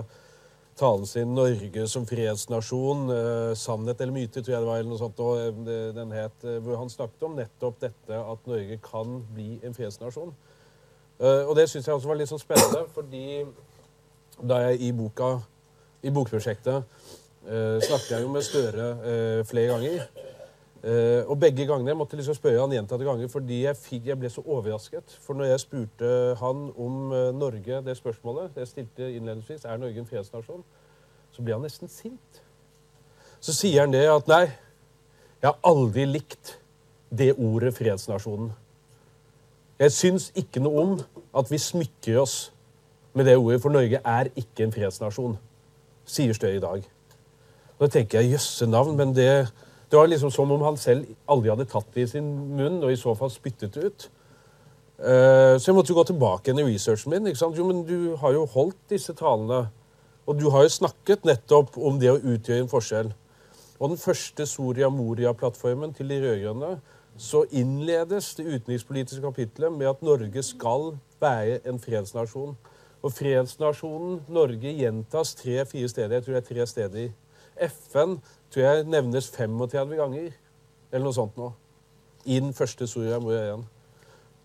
[0.81, 3.05] talen sin 'Norge som fredsnasjon'.
[3.13, 4.79] Uh, 'Sannhet eller myte', tror jeg det var.
[4.81, 8.79] eller noe sånt, og eh, den het, Hvor han snakket om nettopp dette at Norge
[8.83, 10.33] kan bli en fredsnasjon.
[11.21, 13.45] Uh, og det syns jeg også var litt sånn spennende, fordi
[14.41, 15.35] da jeg i boka
[16.01, 16.81] i bokprosjektet
[17.45, 20.05] eh, snakket jeg jo med Støre eh, flere ganger.
[20.81, 24.17] Eh, og begge gangene jeg måtte liksom spørre han gjentatte ganger fordi jeg, fikk, jeg,
[24.19, 25.17] ble så overrasket.
[25.21, 30.01] For når jeg spurte han om uh, Norge, det spørsmålet jeg stilte innledningsvis, er Norge
[30.01, 30.63] en fredsnasjon,
[31.31, 32.41] så ble han nesten sint.
[33.41, 34.47] Så sier han det at nei,
[35.41, 36.55] jeg har aldri likt
[37.09, 38.49] det ordet fredsnasjonen.
[39.81, 40.97] Jeg syns ikke noe om
[41.37, 42.35] at vi smykker oss
[43.13, 45.39] med det ordet, for Norge er ikke en fredsnasjon
[46.05, 46.83] sier Støre i dag.
[47.77, 49.47] Og Da tenker jeg jøsse navn, men det,
[49.91, 52.91] det, var liksom som om han selv aldri hadde tatt det i sin munn, og
[52.91, 54.07] i så fall spyttet det ut.
[55.01, 57.27] Uh, så jeg måtte jo gå tilbake i researchen min.
[57.27, 57.57] ikke sant?
[57.57, 59.65] Jo, men du har jo holdt disse talene.
[60.29, 63.11] Og du har jo snakket nettopp om det å utgjøre en forskjell.
[63.81, 66.75] Og den første Soria Moria-plattformen til de rød-grønne
[67.17, 72.53] så innledes det utenrikspolitiske kapitlet med at Norge skal være en fredsnasjon.
[73.01, 76.15] Og fredsnasjonen Norge gjentas tre-fire steder.
[76.15, 77.09] Jeg tror det er tre steder.
[77.61, 78.17] FN
[78.51, 80.31] tror jeg nevnes 35 ganger,
[80.91, 81.51] eller noe sånt nå.
[82.25, 83.63] I den første Soria Moria 1.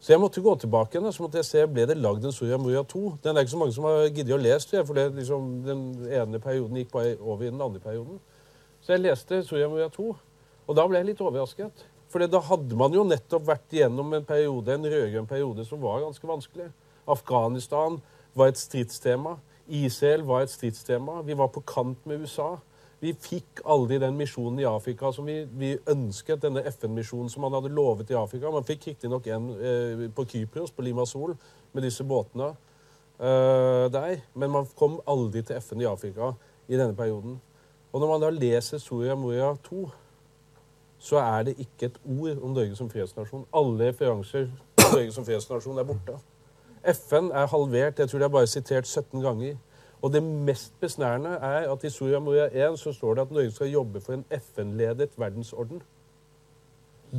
[0.00, 2.58] Så jeg måtte gå tilbake igjen, så måtte jeg se, ble det lagd en Soria
[2.60, 3.02] Moria 2.
[3.24, 6.40] Den er ikke så mange som har giddet å lese, for det, liksom, den ene
[6.42, 8.20] perioden gikk bare over i den andre perioden.
[8.84, 10.10] Så jeg leste Soria Moria 2,
[10.66, 11.86] og da ble jeg litt overrasket.
[12.12, 16.04] For da hadde man jo nettopp vært igjennom en periode, en rød-grønn periode som var
[16.04, 16.68] ganske vanskelig.
[17.10, 17.98] Afghanistan,
[18.36, 19.36] var et stridstema.
[19.66, 21.22] Israel var et stridstema.
[21.22, 22.56] Vi var på kant med USA.
[23.00, 27.52] Vi fikk aldri den misjonen i Afrika som vi, vi ønsket, denne FN-misjonen som man
[27.58, 28.50] hadde lovet i Afrika.
[28.52, 31.34] Man fikk riktignok en eh, på Kypros, på Limassol,
[31.76, 32.54] med disse båtene
[33.20, 34.22] eh, der.
[34.34, 36.32] Men man kom aldri til FN i Afrika
[36.68, 37.36] i denne perioden.
[37.92, 39.84] Og når man da leser Soria Moria 2,
[40.98, 43.44] så er det ikke et ord om Norge som fredsnasjon.
[43.52, 46.16] Alle referanser til Norge som fredsnasjon er borte.
[46.86, 47.98] FN er halvert.
[47.98, 49.56] Jeg tror de har bare sitert 17 ganger.
[50.06, 53.50] Og det mest besnærende er at i Soria Moria 1 så står det at Norge
[53.50, 55.82] skal jobbe for en FN-ledet verdensorden.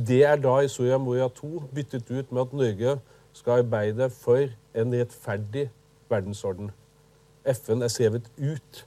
[0.06, 2.94] Det er da i Soria Moria 2 byttet ut med at Norge
[3.32, 5.66] skal arbeide for en rettferdig
[6.08, 6.70] verdensorden.
[7.44, 8.86] FN er skrevet ut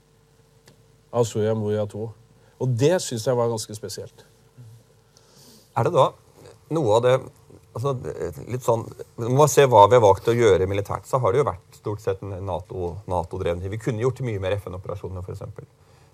[1.12, 2.10] av Soria Moria 2.
[2.58, 4.26] Og det syns jeg var ganske spesielt.
[5.76, 6.08] Er det da
[6.74, 7.14] noe av det
[7.72, 7.94] altså,
[8.48, 8.84] litt sånn,
[9.20, 11.78] Når man ser hva vi har valgt å gjøre militært, så har det jo vært
[11.78, 13.08] stort sett en Nato-drevet.
[13.08, 15.66] NATO vi kunne gjort mye mer FN-operasjoner, f.eks.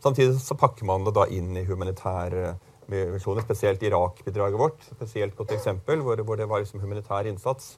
[0.03, 2.55] Samtidig så pakker man det da inn i humanitære
[2.89, 4.81] misjoner, spesielt Irak-bidraget vårt.
[4.97, 7.77] spesielt godt eksempel, hvor, hvor det var liksom humanitær innsats.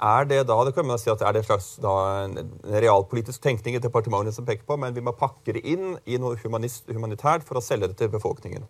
[0.00, 1.92] Er det da, det kan man si at er det slags da,
[2.24, 6.16] en realpolitisk tenkning i departementet som peker på, men vi må pakke det inn i
[6.16, 8.64] noe humanitært for å selge det til befolkningen.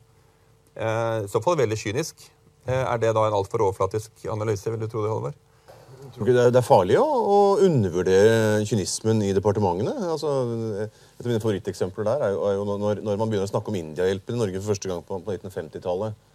[0.74, 2.26] Eh, I så fall veldig kynisk.
[2.70, 4.70] Eh, er det da en altfor overflatisk analyse?
[4.70, 5.34] vil du tro Det
[6.20, 9.94] ikke det er farlig å, undervurdere kynismen i departementene.
[10.10, 10.30] Altså,
[10.86, 14.40] et av mine favoritteksempler der er jo, når, man begynner å snakke om Indiahjelpen i
[14.40, 16.26] Norge for første gang på, på 1950-tallet.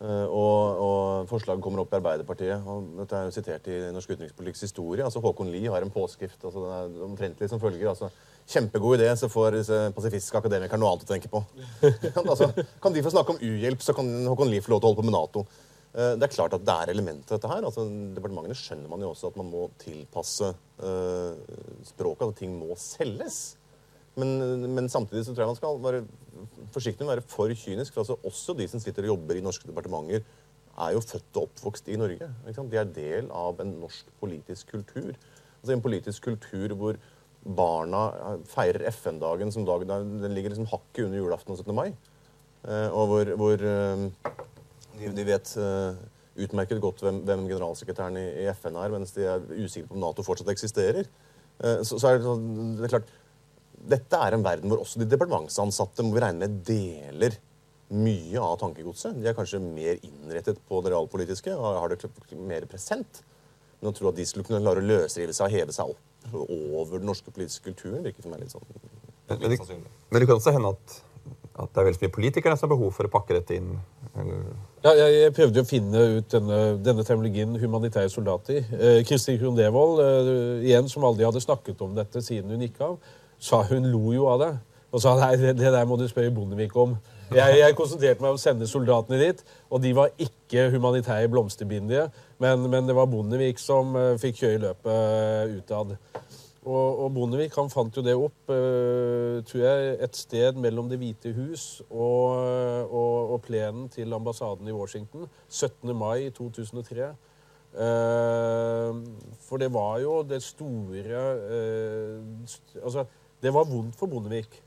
[0.00, 2.62] Uh, og, og, forslaget kommer opp i Arbeiderpartiet.
[2.64, 5.04] og Dette er jo sitert i norsk utenrikspolitikks historie.
[5.04, 7.90] altså Håkon Lie har en påskrift altså den er omtrentlig som følger.
[7.90, 8.08] altså
[8.50, 11.42] Kjempegod idé, så får disse pasifistiske akademikere noe annet å tenke på.
[12.24, 12.50] altså,
[12.82, 15.02] kan de få snakke om u-hjelp, så kan Håkon Lie få lov til å holde
[15.02, 15.44] på med Nato.
[15.90, 17.64] Uh, det er klart at det er elementer dette her.
[17.66, 17.86] altså
[18.16, 22.26] Departementene skjønner man jo også at man må tilpasse uh, språket.
[22.26, 23.40] At ting må selges.
[24.18, 26.02] Men, men samtidig så tror jeg man skal være
[26.74, 27.94] forsiktig med å være for kynisk.
[27.94, 30.26] for altså Også de som sitter og jobber i norske departementer,
[30.80, 32.28] er jo født og oppvokst i Norge.
[32.46, 35.14] De er del av en norsk politisk kultur.
[35.60, 36.98] Altså En politisk kultur hvor
[37.40, 38.02] barna
[38.48, 39.88] feirer FN-dagen som dagen
[40.20, 41.74] den ligger liksom hakket under julaften og 17.
[41.76, 41.90] mai.
[42.68, 44.02] Eh, og hvor, hvor eh,
[45.00, 46.02] de, de vet eh,
[46.44, 50.04] utmerket godt hvem, hvem generalsekretæren i, i, FN er, mens de er usikre på om
[50.04, 51.08] Nato fortsatt eksisterer.
[51.62, 53.16] Eh, så, så er det, sånn, det er klart,
[53.80, 57.38] Dette er en verden hvor også de departementsansatte må vi regne med deler
[57.96, 59.16] mye av tankegodset.
[59.16, 63.22] De er kanskje mer innrettet på det realpolitiske og har det mer present.
[63.80, 66.98] Men å tro at de skulle klare å løsrive seg og heve seg opp over
[66.98, 68.66] den norske politiske kulturen, virker for meg litt sånn
[69.30, 69.60] men, det,
[70.10, 70.96] men det kan også hende at,
[71.62, 73.76] at det er veldig mye politikere som har behov for å pakke dette inn?
[74.18, 74.40] Eller?
[74.82, 78.64] Ja, jeg, jeg, prøvde å finne ut denne, denne terminologien humanitære soldater.
[78.74, 82.80] Eh, Kristin Krohn Devold, eh, igjen, som aldri hadde snakket om dette siden hun gikk
[82.86, 82.98] av,
[83.38, 84.50] sa hun lo jo av det.
[84.90, 86.96] Og sa nei, det, det der må du spørre Bondevik om.
[87.30, 92.08] Jeg, jeg, konsentrerte meg om å sende soldatene dit, og de var ikke humanitære blomsterbindige.
[92.42, 95.94] Men, men, det var Bondevik som uh, fikk kjøre løpet uh, utad.
[96.60, 100.98] Og, og, Bondevik han fant jo det opp uh, tror jeg, et sted mellom Det
[101.00, 102.34] hvite hus og,
[102.90, 105.94] og, og, plenen til ambassaden i Washington 17.
[105.96, 107.12] mai 2003.
[107.70, 108.98] Uh,
[109.46, 112.18] for det var jo det store uh,
[112.82, 113.06] Altså,
[113.40, 114.58] det var vondt for Bondevik.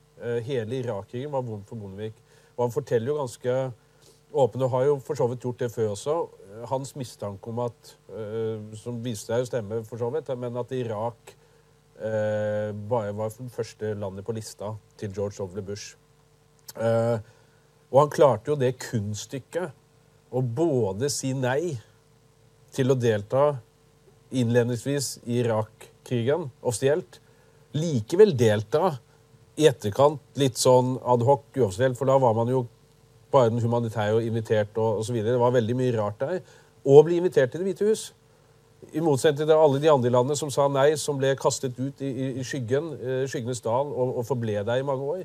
[0.48, 2.16] Hele Irak-krigen var vondt for Bondevik.
[2.56, 3.56] Og han forteller jo ganske
[4.34, 6.18] åpent, og har jo for så vidt gjort det før også,
[6.70, 10.74] hans mistanke om at uh, Som viste seg å stemme, for så vidt, men at
[10.78, 11.34] Irak
[11.98, 15.62] uh, bare var det første landet på lista til George W.
[15.66, 15.96] Bush.
[16.74, 21.76] Og han klarte jo det kunststykket å både si nei
[22.74, 23.60] til å delta
[24.34, 27.20] innledningsvis i Irak-krigen offisielt,
[27.78, 28.96] likevel delta
[29.60, 32.64] i etterkant litt sånn adhoc uoffisielt, for da var man jo
[33.34, 35.16] bare den humanitære og invitert og osv.
[35.26, 36.42] Det var veldig mye rart der.
[36.86, 38.14] Og bli invitert til Det hvite hus.
[38.94, 42.10] I motsetning til alle de andre landene som sa nei, som ble kastet ut i,
[42.34, 45.24] i, skyggen, eh, skyggenes dal, og, og, forble der i mange år.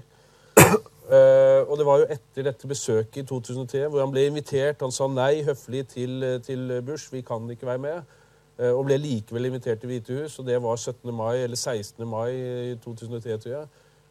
[1.08, 4.84] Uh, og det var jo etter dette besøket i 2003 hvor han ble invitert.
[4.84, 7.10] Han sa nei høflig til, til Bush.
[7.12, 8.14] Vi kan ikke være med.
[8.60, 11.12] Uh, og ble likevel invitert til Hvite hus, og det var 17.
[11.14, 12.06] mai eller 16.
[12.06, 13.68] mai 2003, tror jeg.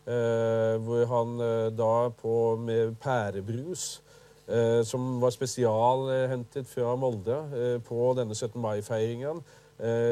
[0.08, 4.02] Eh, hvor han eh, da på, med pærebrus,
[4.48, 7.36] eh, som var spesialhentet fra Molde
[7.84, 8.56] på denne 17.
[8.62, 9.44] mai-feiringen,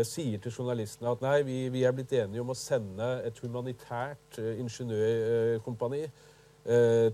[0.06, 4.38] sier til journalistene at nei, vi, vi, er blitt enige om å sende et humanitært
[4.38, 6.04] ingeniørkompani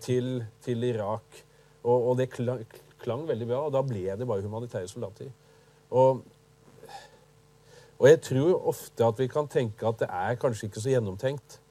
[0.03, 0.27] til,
[0.59, 1.38] til, Irak.
[1.86, 2.65] Og, og det klang,
[2.99, 5.32] klang, veldig bra, og da ble det bare humanitære soldater.
[5.95, 6.25] Og,
[8.01, 11.61] og jeg tror ofte at vi kan tenke at det er kanskje ikke så gjennomtenkt.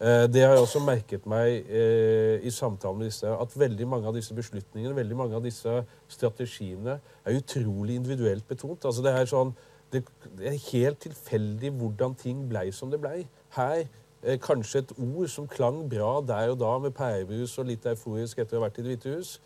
[0.00, 4.08] Eh, det har jeg også merket meg eh, i samtalen med disse, at veldig mange
[4.10, 5.72] av disse beslutningene, veldig mange av disse
[6.12, 8.84] strategiene, er utrolig individuelt betont.
[8.84, 9.54] Altså det, er sånn,
[9.94, 10.04] det,
[10.42, 13.22] er helt tilfeldig hvordan ting blei som det blei.
[13.56, 17.88] Her eh, kanskje et ord som klang bra der og da med pærebrus og litt
[17.88, 19.38] euforisk etter å ha vært i Det hvite hus.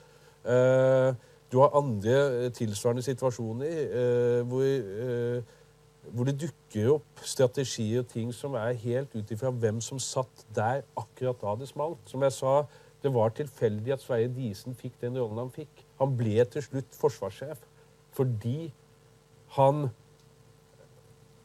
[1.51, 5.43] Du har andre tilsvarende situasjoner hvor
[6.09, 10.45] hvor det dukker opp strategier og ting som er helt ut ifra hvem som satt
[10.57, 12.01] der akkurat da det smalt.
[12.09, 12.55] Som jeg sa,
[13.03, 15.85] det var tilfeldig at Sverre Disen fikk den rollen han fikk.
[16.01, 17.67] Han ble til slutt forsvarssjef
[18.17, 18.73] fordi
[19.55, 19.89] han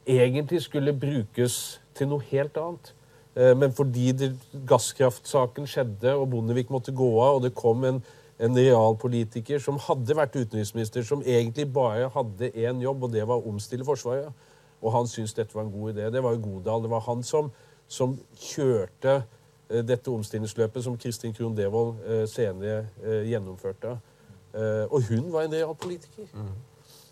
[0.06, 2.92] egentlig skulle brukes til noe helt annet.
[3.36, 4.12] Eh, men fordi
[4.68, 8.00] gasskraftsaken skjedde, og Bondevik måtte gå av, og det kom en,
[8.38, 13.40] en realpolitiker som hadde vært utenriksminister, som egentlig bare hadde én jobb, og det var
[13.40, 14.28] å omstille Forsvaret.
[14.84, 16.10] Og han syntes dette var en god idé.
[16.12, 16.84] Det var jo Godal.
[16.84, 17.48] Det var han som,
[17.88, 19.14] som kjørte
[19.70, 23.96] eh, dette omstillingsløpet som Kristin Krohn Devold eh, senere eh, gjennomførte.
[24.56, 26.30] Og hun var en realpolitiker.
[26.32, 26.52] Mm.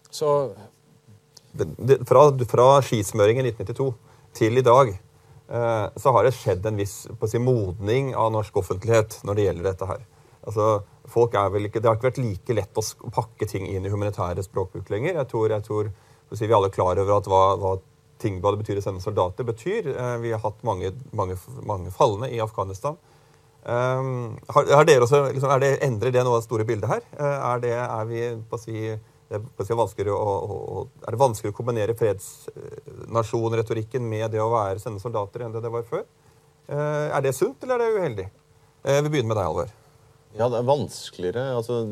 [0.09, 0.29] Så
[2.09, 3.91] fra, fra skismøringen 1992
[4.39, 4.95] til i dag
[6.01, 9.89] så har det skjedd en viss si, modning av norsk offentlighet når det gjelder dette
[9.91, 10.07] her.
[10.45, 13.87] Altså, folk er vel ikke, Det har ikke vært like lett å pakke ting inn
[13.87, 15.17] i humanitære språkbruk lenger.
[15.21, 15.91] Jeg tror, jeg tror
[16.33, 17.73] si, Vi er alle klar over at hva, hva,
[18.21, 19.83] ting, hva det betyr å sende soldater, betyr.
[19.95, 22.97] Eh, vi har hatt mange, mange, mange falne i Afghanistan.
[23.65, 27.03] Um, har, har også, liksom, det, endrer det noe av det store bildet her?
[27.17, 28.21] Uh, er, det, er, vi,
[28.61, 28.77] si,
[29.31, 34.53] det, er, si vanskeligere å, å, er det vanskeligere å kombinere fredsnasjonretorikken med det å
[34.53, 36.05] være, sende soldater enn det det var før?
[36.69, 38.29] Uh, er det sunt, eller er det uheldig?
[38.85, 39.73] Uh, vi begynner med deg, Alvor.
[40.35, 41.45] Ja, det er vanskeligere.
[41.55, 41.85] altså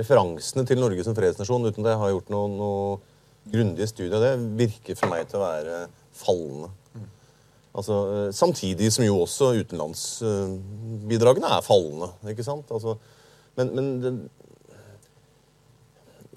[0.00, 2.82] Referansene til Norge som fredsnasjon uten at jeg har gjort noe, noe
[3.50, 5.76] grundige studier det virker for meg til å være
[6.20, 6.72] fallende.
[7.70, 7.94] Altså,
[8.34, 12.10] samtidig som jo også utenlandsbidragene er fallende.
[12.32, 12.66] ikke sant?
[12.74, 12.96] Altså,
[13.58, 14.10] men, men det,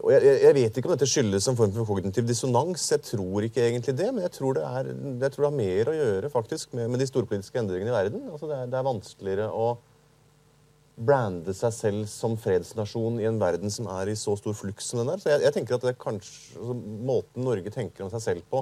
[0.03, 2.85] og jeg, jeg vet ikke om dette skyldes en form for kognitiv dissonans.
[2.91, 4.89] Jeg tror ikke egentlig det, men jeg tror det, er,
[5.23, 8.25] jeg tror det har mer å gjøre faktisk med, med de storpolitiske endringene i verden.
[8.29, 9.69] Altså, det, er, det er vanskeligere å
[10.95, 15.01] brande seg selv som fredsnasjon i en verden som er i så stor fluks som
[15.01, 15.21] den der.
[15.21, 16.75] Så jeg, jeg tenker at det kanskje, altså,
[17.09, 18.61] Måten Norge tenker om seg selv på,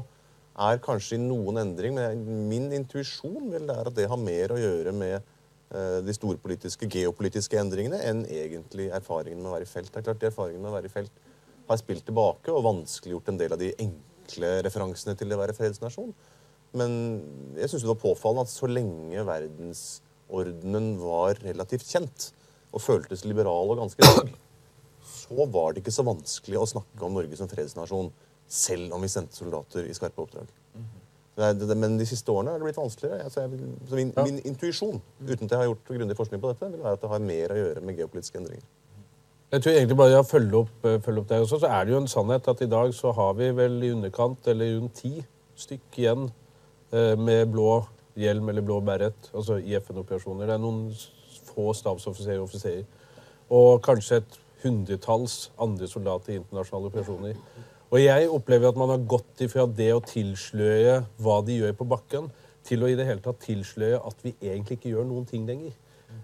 [0.62, 4.60] er kanskje i noen endring, men min intuisjon vil være at det har mer å
[4.60, 9.92] gjøre med eh, de storpolitiske, geopolitiske endringene enn egentlig erfaringen med å være i felt.
[9.92, 11.28] Det er klart, de Erfaringen med å være i felt
[11.72, 16.12] har spilt tilbake og vanskeliggjort en del av de enkle referansene til å være fredsnasjon.
[16.80, 16.94] Men
[17.60, 19.24] jeg syns det var påfallende at så lenge
[20.32, 22.32] verdensordenen var relativt kjent
[22.72, 24.32] og føltes liberal og ganske lang,
[25.04, 28.12] så var det ikke så vanskelig å snakke om Norge som fredsnasjon,
[28.48, 30.48] selv om vi sendte soldater i skarpe oppdrag.
[31.36, 33.24] Det det, men de siste årene har det blitt vanskeligere.
[33.24, 34.24] Altså, jeg, så min, Ja.
[34.24, 37.10] min intuisjon uten at jeg har gjort grundig forskning på dette, vil være at det
[37.10, 38.66] har mer å gjøre med geopolitiske endringer.
[39.52, 41.92] Jeg tror egentlig bare å følge opp, eh, følge opp der også, så er det
[41.94, 45.26] jo en sannhet at i dag så har vi vel i underkant eller rundt ti
[45.56, 46.32] stykk igjen
[46.92, 47.86] eh, med blå
[48.20, 50.48] hjelm eller blå beret, altså i FN-operasjoner.
[50.50, 50.86] Det er noen
[51.52, 52.86] få stabsoffiserer og offiserer.
[53.52, 57.38] Og kanskje et hundretalls andre soldater i internasjonale operasjoner.
[57.92, 61.88] Og jeg opplever at man har gått ifra det å tilsløre hva de gjør på
[61.92, 62.30] bakken,
[62.64, 65.74] til å i det hele tatt tilsløre at vi egentlig ikke gjør noen ting lenger.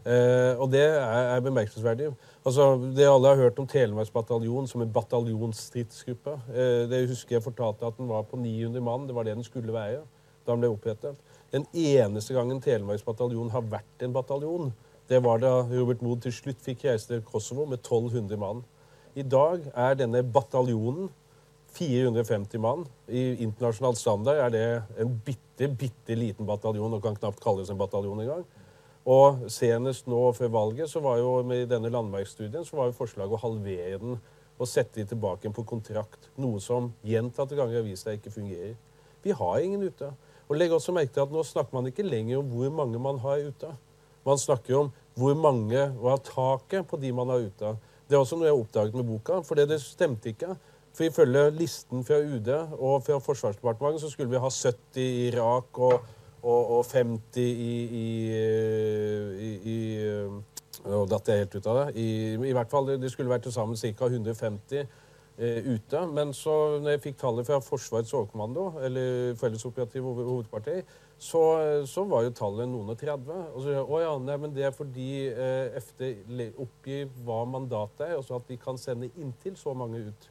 [0.07, 2.11] Eh, og det er, er bemerkelsesverdig.
[2.45, 6.35] Altså, det alle har hørt om Telemarksbataljonen som en bataljonsstridsgruppe.
[6.53, 9.07] Eh, det husker jeg fortalte at den var på 900 mann.
[9.07, 10.03] Det var det den skulle være
[10.45, 11.17] da den ble opprettet.
[11.51, 14.73] Den eneste gangen Telemarksbataljonen har vært en bataljon,
[15.07, 18.65] det var da Robert Mood til slutt fikk reise til Kosovo med 1200 mann.
[19.15, 21.07] I dag er denne bataljonen
[21.77, 22.83] 450 mann.
[23.07, 24.65] I internasjonal standard er det
[24.99, 28.43] en bitte, bitte liten bataljon og kan knapt kalles en bataljon engang.
[29.07, 33.37] Og senest nå før valget så var jo med denne landmarksstudien så var jo forslaget
[33.37, 34.19] å halvere den
[34.57, 36.27] og sette de tilbake på kontrakt.
[36.35, 38.75] Noe som gjentatte ganger har vist seg ikke fungerer.
[39.23, 40.11] Vi har ingen ute.
[40.47, 43.19] Og legg også merke til at nå snakker man ikke lenger om hvor mange man
[43.23, 43.73] har ute.
[44.27, 47.75] Man snakker om hvor mange og har taket på de man har ute.
[48.07, 50.55] Det er også noe jeg oppdaget med boka, for det stemte ikke.
[50.95, 52.47] For ifølge listen fra UD
[52.79, 56.05] og fra Forsvarsdepartementet så skulle vi ha 70 i Irak og,
[56.41, 58.05] og, og 50 i, i,
[59.47, 59.77] i, i
[60.87, 61.99] Nå datt jeg helt ut av det.
[61.99, 64.07] I, hvert fall, det skulle vært til sammen ca.
[64.07, 64.85] 150 eh,
[65.37, 65.99] ute.
[66.09, 70.79] Men så når jeg fikk tallet fra Forsvarets overkommando, eller Fellesoperativ hovedparti,
[71.17, 71.41] så,
[71.89, 73.29] så var jo tallet noen og 30.
[73.53, 78.17] Og så å ja, nei, men det er fordi eh, FD oppgir hva mandatet er,
[78.19, 80.27] og så at de kan sende inntil så mange ut.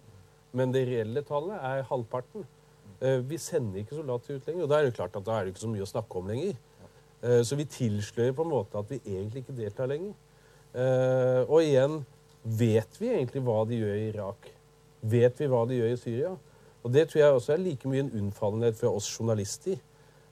[0.57, 2.47] Men det reelle tallet er halvparten.
[3.01, 5.47] Eh, vi sender ikke soldater ut lenger, og da er det klart at da er
[5.47, 6.61] det ikke så mye å snakke om lenger.
[7.21, 10.15] Eh, så vi tilslører på en måte at vi egentlig ikke deltar lenger.
[10.77, 11.99] Eh, og igjen,
[12.47, 14.53] vet vi egentlig hva de gjør i Irak?
[15.07, 16.33] Vet vi hva de gjør i Syria?
[16.87, 19.77] Og det tror jeg også er like mye en unnfallenhet fra oss journalister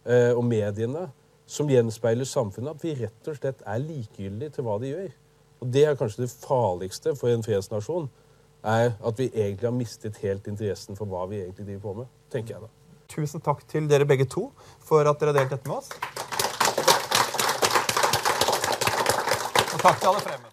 [0.07, 1.09] eh, og mediene,
[1.47, 5.11] som gjenspeiler samfunnet, at vi rett og slett er likegyldige til hva de gjør.
[5.61, 8.09] Og det er kanskje det farligste for en fredsnasjon,
[8.65, 12.15] er at vi egentlig har mistet helt interessen for hva vi egentlig driver på med,
[12.33, 12.73] tenker jeg da.
[13.15, 14.49] Tusen takk til dere begge to
[14.83, 15.93] for at dere har delt dette med oss.
[19.75, 20.53] Og takk til alle fremme.